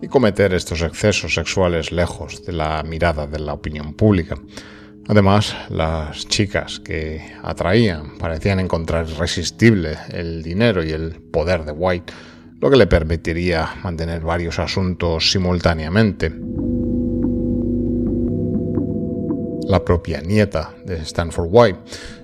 y 0.00 0.08
cometer 0.08 0.52
estos 0.52 0.82
excesos 0.82 1.34
sexuales 1.34 1.92
lejos 1.92 2.44
de 2.44 2.52
la 2.52 2.82
mirada 2.82 3.26
de 3.26 3.38
la 3.38 3.52
opinión 3.52 3.94
pública. 3.94 4.36
Además, 5.08 5.54
las 5.68 6.26
chicas 6.28 6.80
que 6.80 7.20
atraían 7.42 8.18
parecían 8.18 8.60
encontrar 8.60 9.08
irresistible 9.08 9.96
el 10.10 10.42
dinero 10.42 10.84
y 10.84 10.90
el 10.90 11.20
poder 11.20 11.64
de 11.64 11.72
White, 11.72 12.12
lo 12.60 12.70
que 12.70 12.76
le 12.76 12.86
permitiría 12.86 13.68
mantener 13.82 14.22
varios 14.22 14.58
asuntos 14.58 15.30
simultáneamente. 15.30 16.32
La 19.68 19.84
propia 19.84 20.20
nieta 20.20 20.72
de 20.84 20.98
Stanford 20.98 21.48
White, 21.50 21.78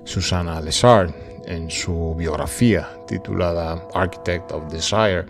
Susanna 0.04 0.60
Lessard, 0.60 1.12
en 1.48 1.70
su 1.70 2.14
biografía 2.14 2.88
titulada 3.06 3.88
Architect 3.94 4.52
of 4.52 4.70
Desire, 4.70 5.24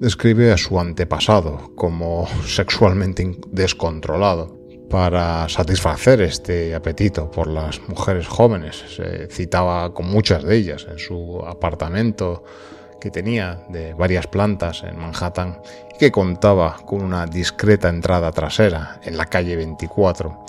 describe 0.00 0.52
a 0.52 0.58
su 0.58 0.78
antepasado 0.78 1.72
como 1.74 2.28
sexualmente 2.46 3.38
descontrolado. 3.50 4.56
Para 4.90 5.48
satisfacer 5.48 6.20
este 6.20 6.72
apetito 6.72 7.28
por 7.28 7.48
las 7.48 7.80
mujeres 7.88 8.28
jóvenes, 8.28 8.84
se 8.88 9.26
citaba 9.26 9.92
con 9.92 10.06
muchas 10.06 10.44
de 10.44 10.56
ellas 10.56 10.86
en 10.88 10.98
su 10.98 11.42
apartamento 11.44 12.44
que 13.00 13.10
tenía 13.10 13.64
de 13.68 13.94
varias 13.94 14.28
plantas 14.28 14.84
en 14.84 14.96
Manhattan 14.96 15.60
y 15.92 15.98
que 15.98 16.12
contaba 16.12 16.76
con 16.86 17.02
una 17.02 17.26
discreta 17.26 17.88
entrada 17.88 18.30
trasera 18.30 19.00
en 19.02 19.16
la 19.16 19.26
calle 19.26 19.56
24 19.56 20.44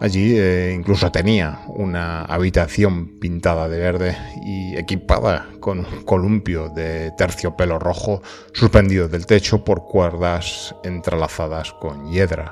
Allí 0.00 0.34
eh, 0.38 0.72
incluso 0.74 1.12
tenía 1.12 1.60
una 1.66 2.22
habitación 2.22 3.18
pintada 3.20 3.68
de 3.68 3.78
verde 3.78 4.16
y 4.42 4.74
equipada 4.78 5.46
con 5.60 5.80
un 5.80 6.04
columpio 6.06 6.70
de 6.70 7.10
terciopelo 7.18 7.78
rojo 7.78 8.22
suspendido 8.54 9.08
del 9.08 9.26
techo 9.26 9.62
por 9.62 9.84
cuerdas 9.84 10.74
entrelazadas 10.84 11.74
con 11.74 12.10
hiedra. 12.10 12.50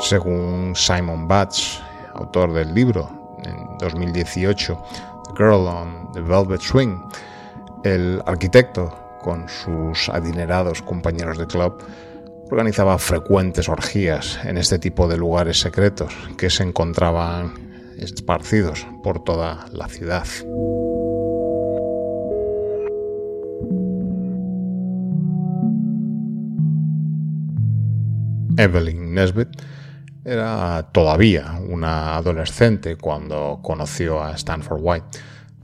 Según 0.00 0.72
Simon 0.74 1.28
Batch, 1.28 1.78
autor 2.14 2.54
del 2.54 2.74
libro 2.74 3.38
en 3.44 3.78
2018, 3.78 4.82
Girl 5.36 5.68
on 5.68 6.10
the 6.12 6.20
Velvet 6.22 6.60
Swing. 6.60 6.98
El 7.84 8.20
arquitecto, 8.26 8.92
con 9.22 9.48
sus 9.48 10.08
adinerados 10.08 10.82
compañeros 10.82 11.38
de 11.38 11.46
club, 11.46 11.80
organizaba 12.50 12.98
frecuentes 12.98 13.68
orgías 13.68 14.40
en 14.44 14.58
este 14.58 14.78
tipo 14.78 15.06
de 15.06 15.16
lugares 15.16 15.60
secretos 15.60 16.12
que 16.36 16.50
se 16.50 16.64
encontraban 16.64 17.54
esparcidos 17.96 18.86
por 19.02 19.22
toda 19.22 19.66
la 19.72 19.88
ciudad. 19.88 20.26
Evelyn 28.56 29.14
Nesbit 29.14 29.48
era 30.24 30.88
todavía 30.92 31.58
una 31.68 32.16
adolescente 32.16 32.96
cuando 32.96 33.60
conoció 33.62 34.22
a 34.22 34.34
Stanford 34.34 34.80
White, 34.82 35.18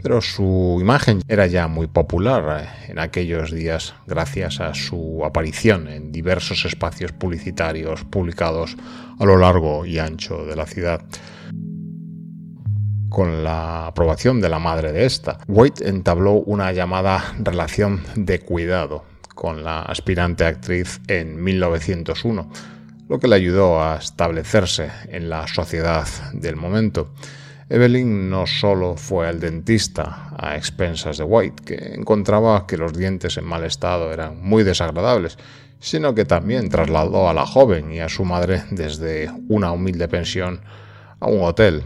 pero 0.06 0.20
su 0.20 0.78
imagen 0.80 1.20
era 1.26 1.48
ya 1.48 1.66
muy 1.66 1.88
popular 1.88 2.62
eh, 2.62 2.92
en 2.92 3.00
aquellos 3.00 3.50
días 3.50 3.92
gracias 4.06 4.60
a 4.60 4.72
su 4.72 5.24
aparición 5.24 5.88
en 5.88 6.12
diversos 6.12 6.64
espacios 6.64 7.10
publicitarios 7.10 8.04
publicados 8.04 8.76
a 9.18 9.24
lo 9.24 9.36
largo 9.36 9.84
y 9.84 9.98
ancho 9.98 10.44
de 10.44 10.54
la 10.54 10.64
ciudad. 10.64 11.00
Con 13.08 13.42
la 13.42 13.88
aprobación 13.88 14.40
de 14.40 14.48
la 14.48 14.60
madre 14.60 14.92
de 14.92 15.06
esta, 15.06 15.38
White 15.48 15.88
entabló 15.88 16.34
una 16.34 16.70
llamada 16.70 17.34
relación 17.40 18.00
de 18.14 18.38
cuidado 18.38 19.02
con 19.34 19.64
la 19.64 19.82
aspirante 19.82 20.44
actriz 20.44 21.00
en 21.08 21.42
1901 21.42 22.48
lo 23.08 23.18
que 23.18 23.26
le 23.26 23.36
ayudó 23.36 23.82
a 23.82 23.96
establecerse 23.96 24.90
en 25.08 25.28
la 25.28 25.46
sociedad 25.48 26.06
del 26.32 26.54
momento. 26.56 27.12
Evelyn 27.68 28.30
no 28.30 28.46
solo 28.46 28.96
fue 28.96 29.26
al 29.26 29.40
dentista 29.40 30.30
a 30.38 30.56
expensas 30.56 31.18
de 31.18 31.24
White, 31.24 31.64
que 31.64 31.94
encontraba 31.94 32.64
que 32.66 32.76
los 32.76 32.92
dientes 32.92 33.36
en 33.38 33.44
mal 33.44 33.64
estado 33.64 34.12
eran 34.12 34.40
muy 34.40 34.62
desagradables, 34.62 35.36
sino 35.80 36.14
que 36.14 36.24
también 36.24 36.68
trasladó 36.68 37.28
a 37.28 37.34
la 37.34 37.44
joven 37.44 37.92
y 37.92 37.98
a 37.98 38.08
su 38.08 38.24
madre 38.24 38.62
desde 38.70 39.30
una 39.48 39.72
humilde 39.72 40.06
pensión 40.06 40.60
a 41.18 41.26
un 41.26 41.42
hotel. 41.42 41.82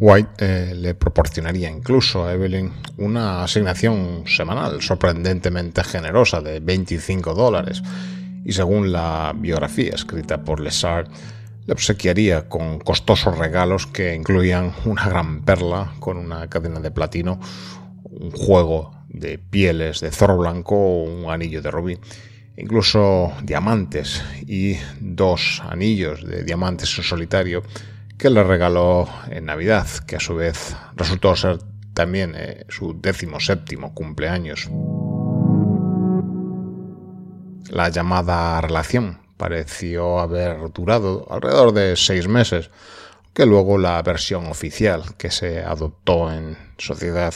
White 0.00 0.30
eh, 0.38 0.74
le 0.74 0.94
proporcionaría 0.94 1.70
incluso 1.70 2.26
a 2.26 2.32
Evelyn 2.34 2.72
una 2.98 3.44
asignación 3.44 4.24
semanal 4.26 4.80
sorprendentemente 4.80 5.82
generosa 5.84 6.40
de 6.40 6.60
25 6.60 7.34
dólares 7.34 7.82
y 8.44 8.52
según 8.52 8.92
la 8.92 9.34
biografía 9.36 9.94
escrita 9.94 10.42
por 10.42 10.60
Lesart, 10.60 11.10
le 11.70 11.74
obsequiaría 11.74 12.48
con 12.48 12.80
costosos 12.80 13.38
regalos 13.38 13.86
que 13.86 14.16
incluían 14.16 14.74
una 14.86 15.08
gran 15.08 15.42
perla 15.44 15.92
con 16.00 16.16
una 16.16 16.48
cadena 16.50 16.80
de 16.80 16.90
platino, 16.90 17.38
un 18.02 18.32
juego 18.32 18.90
de 19.08 19.38
pieles 19.38 20.00
de 20.00 20.10
zorro 20.10 20.36
blanco 20.36 20.74
o 20.74 21.04
un 21.04 21.30
anillo 21.30 21.62
de 21.62 21.70
rubí, 21.70 21.96
incluso 22.56 23.32
diamantes 23.44 24.20
y 24.48 24.78
dos 24.98 25.62
anillos 25.64 26.26
de 26.26 26.42
diamantes 26.42 26.98
en 26.98 27.04
solitario 27.04 27.62
que 28.18 28.30
le 28.30 28.42
regaló 28.42 29.08
en 29.30 29.44
Navidad, 29.44 29.86
que 30.08 30.16
a 30.16 30.20
su 30.20 30.34
vez 30.34 30.74
resultó 30.96 31.36
ser 31.36 31.60
también 31.94 32.34
eh, 32.34 32.64
su 32.68 33.00
décimo 33.00 33.38
séptimo 33.38 33.94
cumpleaños. 33.94 34.68
La 37.70 37.90
llamada 37.90 38.60
relación 38.60 39.19
pareció 39.40 40.18
haber 40.18 40.70
durado 40.70 41.26
alrededor 41.30 41.72
de 41.72 41.96
seis 41.96 42.28
meses, 42.28 42.68
que 43.32 43.46
luego 43.46 43.78
la 43.78 44.02
versión 44.02 44.44
oficial 44.44 45.16
que 45.16 45.30
se 45.30 45.62
adoptó 45.62 46.30
en 46.30 46.58
sociedad 46.76 47.32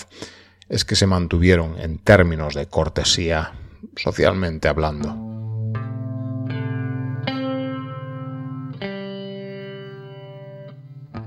es 0.68 0.84
que 0.84 0.96
se 0.96 1.06
mantuvieron 1.06 1.80
en 1.80 1.96
términos 1.96 2.52
de 2.52 2.66
cortesía 2.66 3.52
socialmente 3.96 4.68
hablando. 4.68 5.16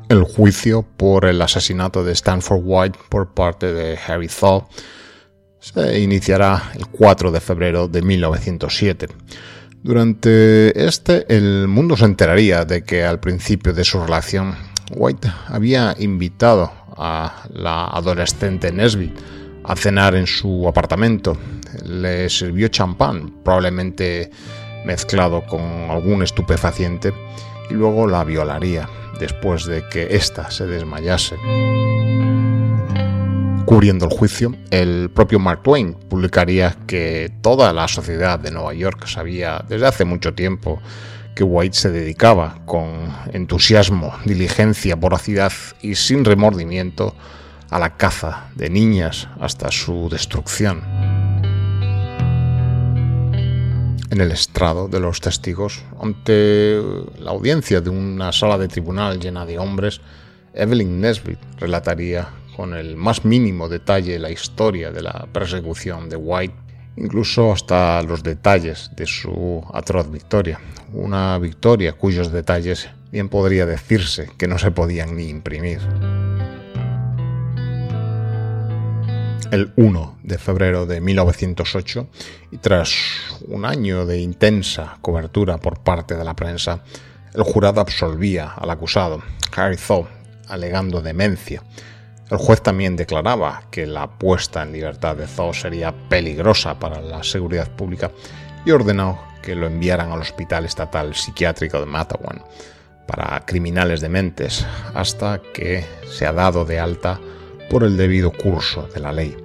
El 0.10 0.24
juicio 0.26 0.84
por 0.84 1.26
el 1.26 1.42
asesinato 1.42 2.04
de 2.04 2.13
Stanford 2.13 2.62
White 2.63 3.00
por 3.10 3.34
parte 3.34 3.74
de 3.74 3.98
Harry 4.08 4.28
Thaw 4.28 4.68
se 5.60 6.00
iniciará 6.00 6.72
el 6.76 6.86
4 6.86 7.32
de 7.32 7.42
febrero 7.42 7.88
de 7.88 8.04
1907. 8.04 9.08
Durante 9.84 10.86
este, 10.86 11.26
el 11.36 11.68
mundo 11.68 11.96
se 11.96 12.06
enteraría 12.06 12.66
de 12.66 12.84
que 12.84 13.04
al 13.04 13.20
principio 13.20 13.74
de 13.74 13.84
su 13.84 14.00
relación, 14.00 14.56
White 14.92 15.32
había 15.48 15.96
invitado 16.00 16.72
a 16.98 17.44
la 17.54 17.86
adolescente 17.86 18.72
Nesbit 18.72 19.13
a 19.63 19.76
cenar 19.76 20.16
en 20.16 20.28
su 20.28 20.68
apartamento. 20.68 21.38
Le 21.86 22.30
sirvió 22.30 22.70
champán, 22.70 23.44
probablemente 23.44 24.32
mezclado 24.86 25.46
con 25.46 25.62
algún 25.90 26.24
estupefaciente, 26.24 27.13
y 27.70 27.74
luego 27.74 28.08
la 28.08 28.24
violaría 28.24 28.90
después 29.20 29.66
de 29.66 29.84
que 29.90 30.16
ésta 30.16 30.50
se 30.50 30.66
desmayase 30.66 31.36
cubriendo 33.68 34.06
el 34.06 34.12
juicio, 34.12 34.56
el 34.72 35.10
propio 35.14 35.40
Mark 35.40 35.62
Twain 35.62 35.94
publicaría 35.94 36.78
que 36.88 37.30
toda 37.42 37.74
la 37.74 37.90
sociedad 37.90 38.40
de 38.40 38.50
Nueva 38.50 38.74
York 38.74 39.06
sabía 39.08 39.62
desde 39.68 39.86
hace 39.86 40.06
mucho 40.06 40.34
tiempo 40.34 40.82
que 41.36 41.44
White 41.44 41.76
se 41.76 41.92
dedicaba 41.92 42.62
con 42.66 43.14
entusiasmo, 43.34 44.14
diligencia, 44.24 44.96
voracidad 44.96 45.52
y 45.82 45.96
sin 45.96 46.24
remordimiento 46.24 47.14
a 47.70 47.78
la 47.78 47.98
caza 47.98 48.48
de 48.56 48.70
niñas 48.70 49.28
hasta 49.42 49.70
su 49.70 50.08
destrucción. 50.10 50.82
En 54.10 54.22
el 54.22 54.32
estrado 54.32 54.88
de 54.88 55.02
los 55.02 55.20
testigos, 55.20 55.84
ante 56.02 56.82
la 57.20 57.32
audiencia 57.32 57.82
de 57.82 57.90
una 57.90 58.32
sala 58.32 58.58
de 58.58 58.70
tribunal 58.70 59.20
llena 59.20 59.46
de 59.46 59.60
hombres, 59.60 60.00
Evelyn 60.54 61.02
Nesbit 61.02 61.40
relataría 61.60 62.30
con 62.58 62.74
el 62.74 62.96
más 62.96 63.24
mínimo 63.24 63.70
detalle 63.70 64.17
la 64.17 64.32
historia 64.32 64.89
de 64.89 65.04
la 65.04 65.28
persecución 65.32 66.10
de 66.10 66.15
White, 66.15 66.56
incluso 66.96 67.52
hasta 67.52 68.02
los 68.02 68.24
detalles 68.24 68.89
de 68.96 69.06
su 69.06 69.63
atroz 69.72 70.10
victoria. 70.10 70.60
Una 70.91 71.38
victoria 71.38 71.93
cuyos 71.93 72.32
detalles 72.32 72.89
bien 73.12 73.30
podría 73.30 73.67
decirse 73.67 74.32
que 74.39 74.48
no 74.48 74.58
se 74.58 74.72
podían 74.72 75.15
ni 75.15 75.30
imprimir. 75.30 75.82
el 79.52 79.72
1 79.78 80.17
de 80.24 80.38
febrero 80.38 80.86
de 80.86 81.00
1908 81.00 82.08
y 82.52 82.58
tras 82.58 82.91
un 83.48 83.63
año 83.63 84.06
de 84.06 84.20
intensa 84.20 84.98
cobertura 85.00 85.58
por 85.58 85.80
parte 85.80 86.15
de 86.15 86.26
la 86.26 86.36
prensa, 86.36 86.84
el 87.34 87.43
jurado 87.43 87.80
absolvía 87.80 88.52
al 88.58 88.70
acusado, 88.70 89.24
Harry 89.56 89.78
Thaw, 89.78 90.06
alegando 90.50 91.02
demencia, 91.02 91.63
el 92.30 92.38
juez 92.38 92.62
también 92.62 92.96
declaraba 92.96 93.63
que 93.72 93.86
la 93.86 94.08
puesta 94.08 94.63
en 94.63 94.74
libertad 94.74 95.16
de 95.16 95.28
Zhou 95.28 95.54
sería 95.54 95.94
peligrosa 96.10 96.78
para 96.78 97.00
la 97.02 97.24
seguridad 97.24 97.70
pública 97.70 98.12
y 98.66 98.72
ordenó 98.72 99.20
que 99.42 99.56
lo 99.56 99.68
enviaran 99.68 100.12
al 100.12 100.22
Hospital 100.22 100.66
Estatal 100.66 101.16
Psiquiátrico 101.16 101.80
de 101.80 101.86
Matawan 101.86 102.44
para 103.06 103.46
criminales 103.46 104.02
dementes 104.02 104.66
hasta 104.94 105.42
que 105.54 105.86
se 106.12 106.26
ha 106.26 106.34
dado 106.34 106.66
de 106.66 106.80
alta 106.80 107.20
por 107.70 107.84
el 107.84 107.96
debido 107.96 108.32
curso 108.32 108.90
de 108.94 109.00
la 109.00 109.13
ley. 109.13 109.36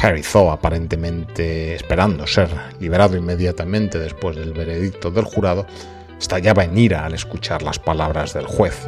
Harry 0.00 0.22
Zhou, 0.22 0.50
aparentemente 0.50 1.74
esperando 1.74 2.26
ser 2.26 2.48
liberado 2.80 3.16
inmediatamente 3.16 3.98
después 3.98 4.36
del 4.36 4.54
veredicto 4.54 5.10
del 5.10 5.24
jurado, 5.24 5.66
estallaba 6.18 6.64
en 6.64 6.78
ira 6.78 7.04
al 7.04 7.12
escuchar 7.12 7.62
las 7.62 7.78
palabras 7.78 8.32
del 8.32 8.46
juez. 8.46 8.86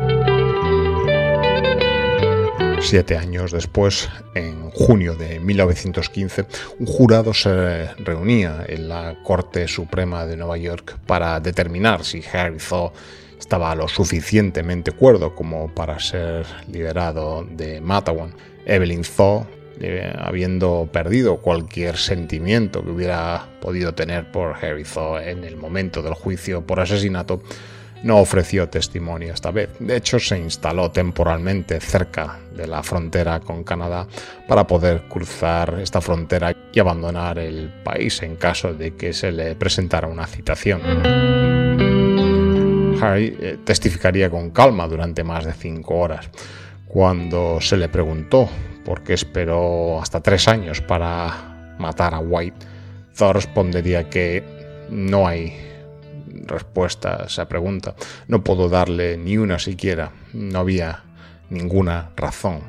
Siete 2.84 3.16
años 3.16 3.50
después, 3.50 4.10
en 4.34 4.68
junio 4.70 5.16
de 5.16 5.40
1915, 5.40 6.44
un 6.78 6.86
jurado 6.86 7.32
se 7.32 7.86
reunía 7.94 8.62
en 8.68 8.90
la 8.90 9.16
Corte 9.24 9.66
Suprema 9.68 10.26
de 10.26 10.36
Nueva 10.36 10.58
York 10.58 10.98
para 11.06 11.40
determinar 11.40 12.04
si 12.04 12.22
Harry 12.30 12.58
Thaw 12.58 12.92
estaba 13.40 13.74
lo 13.74 13.88
suficientemente 13.88 14.92
cuerdo 14.92 15.34
como 15.34 15.74
para 15.74 15.98
ser 15.98 16.44
liberado 16.70 17.44
de 17.50 17.80
Matawan. 17.80 18.34
Evelyn 18.66 19.02
Thaw, 19.02 19.46
eh, 19.80 20.12
habiendo 20.18 20.86
perdido 20.92 21.38
cualquier 21.38 21.96
sentimiento 21.96 22.84
que 22.84 22.90
hubiera 22.90 23.48
podido 23.62 23.94
tener 23.94 24.30
por 24.30 24.62
Harry 24.62 24.84
Thaw 24.84 25.18
en 25.18 25.42
el 25.44 25.56
momento 25.56 26.02
del 26.02 26.14
juicio 26.14 26.66
por 26.66 26.80
asesinato, 26.80 27.42
no 28.04 28.18
ofreció 28.18 28.68
testimonio 28.68 29.32
esta 29.32 29.50
vez. 29.50 29.70
De 29.80 29.96
hecho, 29.96 30.18
se 30.18 30.38
instaló 30.38 30.90
temporalmente 30.90 31.80
cerca 31.80 32.38
de 32.54 32.66
la 32.66 32.82
frontera 32.82 33.40
con 33.40 33.64
Canadá 33.64 34.06
para 34.46 34.66
poder 34.66 35.04
cruzar 35.08 35.78
esta 35.80 36.02
frontera 36.02 36.54
y 36.72 36.78
abandonar 36.78 37.38
el 37.38 37.72
país 37.82 38.22
en 38.22 38.36
caso 38.36 38.74
de 38.74 38.94
que 38.94 39.14
se 39.14 39.32
le 39.32 39.56
presentara 39.56 40.06
una 40.06 40.26
citación. 40.26 40.82
Harry 43.00 43.36
eh, 43.40 43.58
testificaría 43.64 44.30
con 44.30 44.50
calma 44.50 44.86
durante 44.86 45.24
más 45.24 45.46
de 45.46 45.54
cinco 45.54 45.96
horas. 45.96 46.28
Cuando 46.86 47.58
se 47.60 47.78
le 47.78 47.88
preguntó 47.88 48.48
por 48.84 49.02
qué 49.02 49.14
esperó 49.14 50.00
hasta 50.00 50.20
tres 50.20 50.46
años 50.46 50.82
para 50.82 51.74
matar 51.78 52.14
a 52.14 52.18
White, 52.18 52.66
Thor 53.16 53.36
respondería 53.36 54.10
que 54.10 54.44
no 54.90 55.26
hay 55.26 55.73
respuesta 56.46 57.22
a 57.22 57.26
esa 57.26 57.48
pregunta. 57.48 57.94
No 58.28 58.42
puedo 58.42 58.68
darle 58.68 59.16
ni 59.16 59.36
una 59.36 59.58
siquiera. 59.58 60.12
No 60.32 60.60
había 60.60 61.04
ninguna 61.50 62.10
razón. 62.16 62.60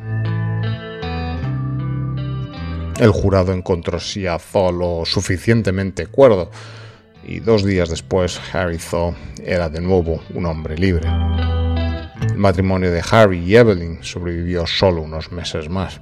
El 2.99 3.11
jurado 3.11 3.51
encontró 3.51 3.99
si 3.99 4.26
a 4.26 4.38
Thor 4.39 4.74
lo 4.74 5.03
suficientemente 5.05 6.07
cuerdo 6.07 6.49
y 7.28 7.39
dos 7.39 7.66
días 7.66 7.89
después 7.89 8.39
Harry 8.53 8.78
Thor 8.78 9.16
era 9.43 9.68
de 9.68 9.82
nuevo 9.82 10.22
un 10.34 10.45
hombre 10.45 10.78
libre. 10.78 11.09
El 12.30 12.38
matrimonio 12.38 12.91
de 12.91 13.03
Harry 13.11 13.39
y 13.39 13.57
Evelyn 13.57 14.01
sobrevivió 14.01 14.66
solo 14.66 15.01
unos 15.01 15.32
meses 15.32 15.68
más. 15.70 15.99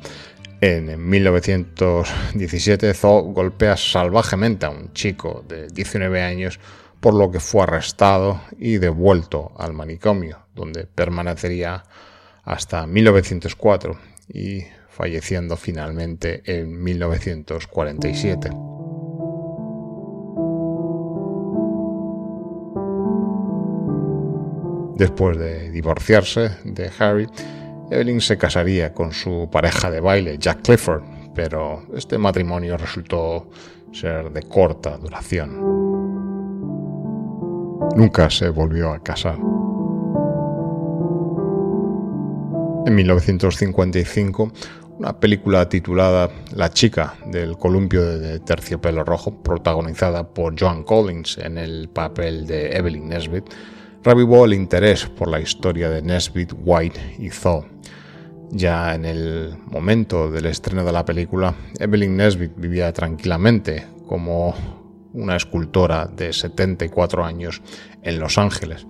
En 0.62 1.10
1917 1.10 2.94
Thor 2.94 3.24
golpea 3.34 3.76
salvajemente 3.76 4.68
a 4.68 4.70
un 4.70 4.94
chico 4.94 5.44
de 5.48 5.68
19 5.68 6.22
años 6.22 6.60
por 7.04 7.14
lo 7.16 7.30
que 7.30 7.42
fue 7.42 7.64
arrestado 7.64 8.40
y 8.58 8.78
devuelto 8.78 9.52
al 9.58 9.74
manicomio, 9.74 10.48
donde 10.56 10.86
permanecería 10.86 11.84
hasta 12.46 12.88
1904 12.88 14.00
y 14.30 14.62
falleciendo 14.88 15.58
finalmente 15.58 16.42
en 16.46 16.82
1947. 16.82 18.52
Después 24.96 25.38
de 25.38 25.72
divorciarse 25.72 26.52
de 26.64 26.90
Harry, 27.00 27.28
Evelyn 27.92 28.22
se 28.22 28.38
casaría 28.38 28.94
con 28.94 29.12
su 29.12 29.50
pareja 29.52 29.92
de 29.92 30.00
baile, 30.00 30.38
Jack 30.38 30.62
Clifford, 30.62 31.04
pero 31.36 31.84
este 31.94 32.18
matrimonio 32.18 32.78
resultó 32.78 33.50
ser 33.92 34.32
de 34.32 34.44
corta 34.44 34.98
duración. 34.98 35.93
Nunca 37.96 38.30
se 38.30 38.50
volvió 38.50 38.92
a 38.92 39.04
casar. 39.04 39.38
En 42.86 42.96
1955, 42.96 44.52
una 45.00 45.20
película 45.20 45.68
titulada 45.70 46.30
La 46.54 46.70
chica 46.70 47.16
del 47.26 47.58
columpio 47.58 48.04
de 48.20 48.40
terciopelo 48.40 49.04
rojo, 49.04 49.42
protagonizada 49.42 50.28
por 50.28 50.60
Joan 50.60 50.84
Collins 50.84 51.38
en 51.38 51.58
el 51.58 51.90
papel 51.90 52.46
de 52.46 52.76
Evelyn 52.76 53.08
Nesbit, 53.08 53.46
revivó 54.04 54.46
el 54.46 54.54
interés 54.54 55.06
por 55.06 55.30
la 55.30 55.40
historia 55.40 55.90
de 55.90 56.02
Nesbit, 56.02 56.54
White 56.64 57.16
y 57.20 57.30
Thaw. 57.30 57.64
Ya 58.52 58.94
en 58.94 59.06
el 59.06 59.56
momento 59.72 60.30
del 60.30 60.46
estreno 60.46 60.84
de 60.84 60.92
la 60.92 61.06
película, 61.06 61.56
Evelyn 61.80 62.18
Nesbit 62.18 62.52
vivía 62.56 62.92
tranquilamente 62.94 63.88
como 64.08 64.54
una 65.14 65.36
escultora 65.36 66.06
de 66.06 66.34
74 66.34 67.24
años 67.24 67.62
en 68.02 68.20
Los 68.20 68.38
Ángeles. 68.38 68.86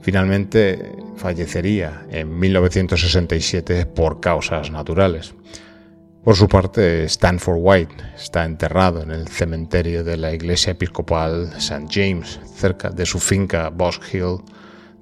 Finalmente 0.00 0.92
fallecería 1.16 2.06
en 2.10 2.38
1967 2.38 3.86
por 3.86 4.20
causas 4.20 4.70
naturales. 4.70 5.34
Por 6.24 6.34
su 6.34 6.48
parte, 6.48 7.04
Stanford 7.04 7.58
White 7.60 7.94
está 8.16 8.44
enterrado 8.44 9.02
en 9.02 9.12
el 9.12 9.28
cementerio 9.28 10.02
de 10.02 10.16
la 10.16 10.32
iglesia 10.32 10.72
episcopal 10.72 11.52
St. 11.56 11.86
James, 11.88 12.40
cerca 12.56 12.90
de 12.90 13.06
su 13.06 13.20
finca 13.20 13.70
Bosch 13.70 14.00
Hill 14.12 14.38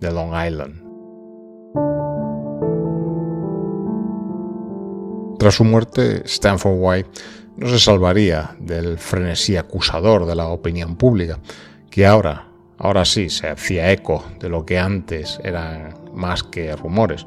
de 0.01 0.13
Long 0.13 0.35
Island. 0.35 0.85
Tras 5.39 5.55
su 5.55 5.65
muerte, 5.65 6.23
Stanford 6.27 6.77
White 6.79 7.11
no 7.57 7.69
se 7.69 7.79
salvaría 7.79 8.57
del 8.59 8.99
frenesí 8.99 9.57
acusador 9.57 10.27
de 10.27 10.35
la 10.35 10.49
opinión 10.49 10.97
pública, 10.97 11.39
que 11.91 12.07
ahora, 12.07 12.49
ahora 12.79 13.05
sí, 13.05 13.31
se 13.31 13.49
hacía 13.49 13.93
eco 13.93 14.25
de 14.41 14.49
lo 14.49 14.67
que 14.67 14.79
antes 14.79 15.39
eran 15.43 15.95
más 16.15 16.43
que 16.43 16.75
rumores, 16.75 17.25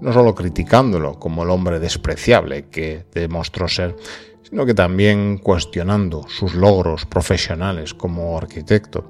no 0.00 0.12
solo 0.12 0.34
criticándolo 0.34 1.18
como 1.18 1.44
el 1.44 1.50
hombre 1.50 1.78
despreciable 1.78 2.66
que 2.66 3.06
demostró 3.14 3.68
ser, 3.68 3.96
sino 4.42 4.66
que 4.66 4.74
también 4.74 5.38
cuestionando 5.38 6.26
sus 6.28 6.54
logros 6.54 7.06
profesionales 7.06 7.94
como 7.94 8.36
arquitecto. 8.36 9.08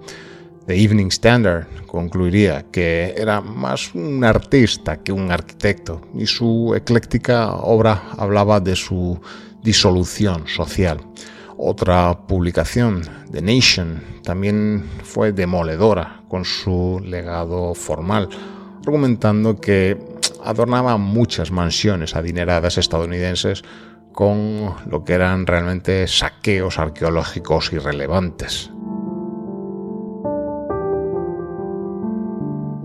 The 0.66 0.80
Evening 0.80 1.08
Standard 1.08 1.66
concluiría 1.86 2.66
que 2.70 3.14
era 3.16 3.40
más 3.40 3.92
un 3.96 4.22
artista 4.22 4.98
que 4.98 5.10
un 5.10 5.32
arquitecto 5.32 6.02
y 6.14 6.26
su 6.26 6.72
ecléctica 6.76 7.54
obra 7.54 8.10
hablaba 8.16 8.60
de 8.60 8.76
su 8.76 9.20
disolución 9.62 10.46
social. 10.46 11.00
Otra 11.56 12.26
publicación, 12.26 13.02
The 13.30 13.42
Nation, 13.42 14.02
también 14.24 14.84
fue 15.04 15.32
demoledora 15.32 16.22
con 16.28 16.44
su 16.44 17.00
legado 17.04 17.74
formal, 17.74 18.28
argumentando 18.84 19.60
que 19.60 19.98
adornaba 20.44 20.96
muchas 20.96 21.50
mansiones 21.50 22.16
adineradas 22.16 22.78
estadounidenses 22.78 23.62
con 24.12 24.74
lo 24.86 25.04
que 25.04 25.14
eran 25.14 25.46
realmente 25.46 26.06
saqueos 26.06 26.78
arqueológicos 26.78 27.72
irrelevantes. 27.72 28.70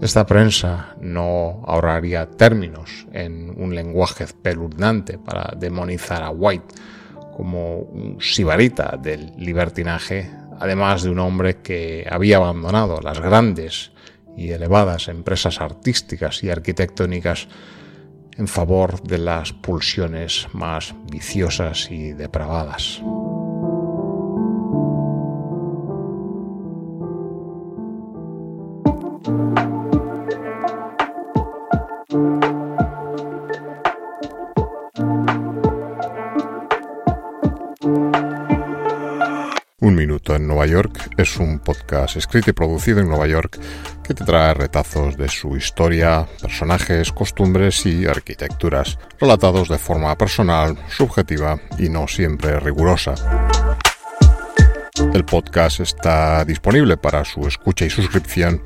Esta 0.02 0.28
prensa 0.28 0.96
no 1.02 1.64
ahorraría 1.66 2.30
términos 2.30 3.08
en 3.12 3.50
un 3.60 3.74
lenguaje 3.74 4.26
peluznante 4.42 5.18
para 5.18 5.54
demonizar 5.58 6.22
a 6.22 6.30
White 6.30 6.76
como 7.36 7.80
un 7.80 8.18
sibarita 8.22 8.98
del 9.02 9.34
libertinaje, 9.38 10.30
además 10.60 11.04
de 11.04 11.10
un 11.10 11.20
hombre 11.20 11.62
que 11.62 12.08
había 12.10 12.38
abandonado 12.38 13.02
las 13.02 13.20
grandes 13.20 13.92
y 14.38 14.52
elevadas 14.52 15.08
empresas 15.08 15.62
artísticas 15.62 16.44
y 16.44 16.52
arquitectónicas 16.52 17.48
en 18.38 18.48
favor 18.48 19.02
de 19.02 19.18
las 19.18 19.52
pulsiones 19.52 20.48
más 20.54 20.94
viciosas 21.12 21.90
y 21.90 22.14
depravadas. 22.14 23.02
En 40.36 40.48
Nueva 40.48 40.66
York 40.66 41.12
es 41.18 41.38
un 41.38 41.60
podcast 41.60 42.18
escrito 42.18 42.50
y 42.50 42.54
producido 42.54 43.00
en 43.00 43.08
Nueva 43.08 43.28
York 43.28 43.60
que 44.04 44.14
te 44.14 44.26
trae 44.26 44.54
retazos 44.54 45.18
de 45.18 45.30
su 45.30 45.56
historia, 45.56 46.28
personajes, 46.42 47.12
costumbres 47.12 47.86
y 47.86 48.06
arquitecturas, 48.06 48.98
relatados 49.20 49.70
de 49.70 49.78
forma 49.78 50.18
personal, 50.18 50.78
subjetiva 50.90 51.60
y 51.78 51.90
no 51.90 52.08
siempre 52.08 52.60
rigurosa. 52.60 53.16
El 55.14 55.26
podcast 55.26 55.80
está 55.80 56.44
disponible 56.46 56.98
para 56.98 57.24
su 57.26 57.48
escucha 57.48 57.86
y 57.86 57.90
suscripción 57.90 58.62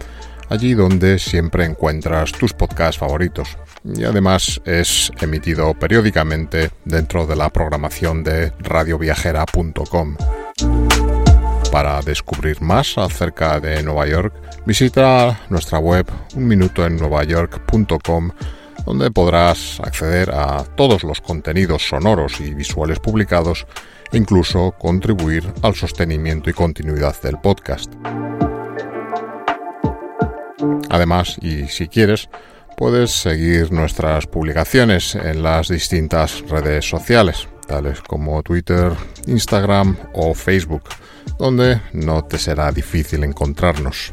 allí 0.52 0.74
donde 0.74 1.18
siempre 1.18 1.66
encuentras 1.66 2.34
tus 2.34 2.54
podcasts 2.54 3.00
favoritos. 3.00 3.58
Y 3.84 4.04
además 4.04 4.62
es 4.66 5.12
emitido 5.22 5.74
periódicamente 5.74 6.72
dentro 6.84 7.26
de 7.26 7.36
la 7.38 7.50
programación 7.50 8.24
de 8.24 8.52
radioviajera.com. 8.60 10.18
Para 11.72 12.02
descubrir 12.02 12.62
más 12.62 12.98
acerca 12.98 13.62
de 13.62 13.82
Nueva 13.82 14.06
York, 14.06 14.34
visita 14.66 15.40
nuestra 15.50 15.80
web 15.80 16.06
unminutoennuevayork.com 16.36 18.32
donde 18.86 19.10
podrás 19.10 19.80
acceder 19.80 20.32
a 20.32 20.66
todos 20.76 21.04
los 21.04 21.22
contenidos 21.22 21.88
sonoros 21.88 22.42
y 22.42 22.54
visuales 22.54 23.00
publicados 23.00 23.66
e 24.12 24.18
incluso 24.18 24.76
contribuir 24.78 25.46
al 25.62 25.76
sostenimiento 25.76 26.50
y 26.50 26.54
continuidad 26.54 27.16
del 27.22 27.40
podcast. 27.40 27.94
Además, 30.90 31.38
y 31.42 31.68
si 31.68 31.88
quieres, 31.88 32.30
puedes 32.76 33.12
seguir 33.12 33.72
nuestras 33.72 34.28
publicaciones 34.28 35.16
en 35.16 35.42
las 35.42 35.70
distintas 35.70 36.42
redes 36.50 36.90
sociales, 36.90 37.48
tales 37.66 38.02
como 38.02 38.44
Twitter, 38.44 38.92
Instagram 39.28 39.96
o 40.14 40.34
Facebook 40.34 40.84
donde 41.38 41.82
no 41.94 42.24
te 42.24 42.38
será 42.38 42.72
difícil 42.72 43.24
encontrarnos. 43.24 44.12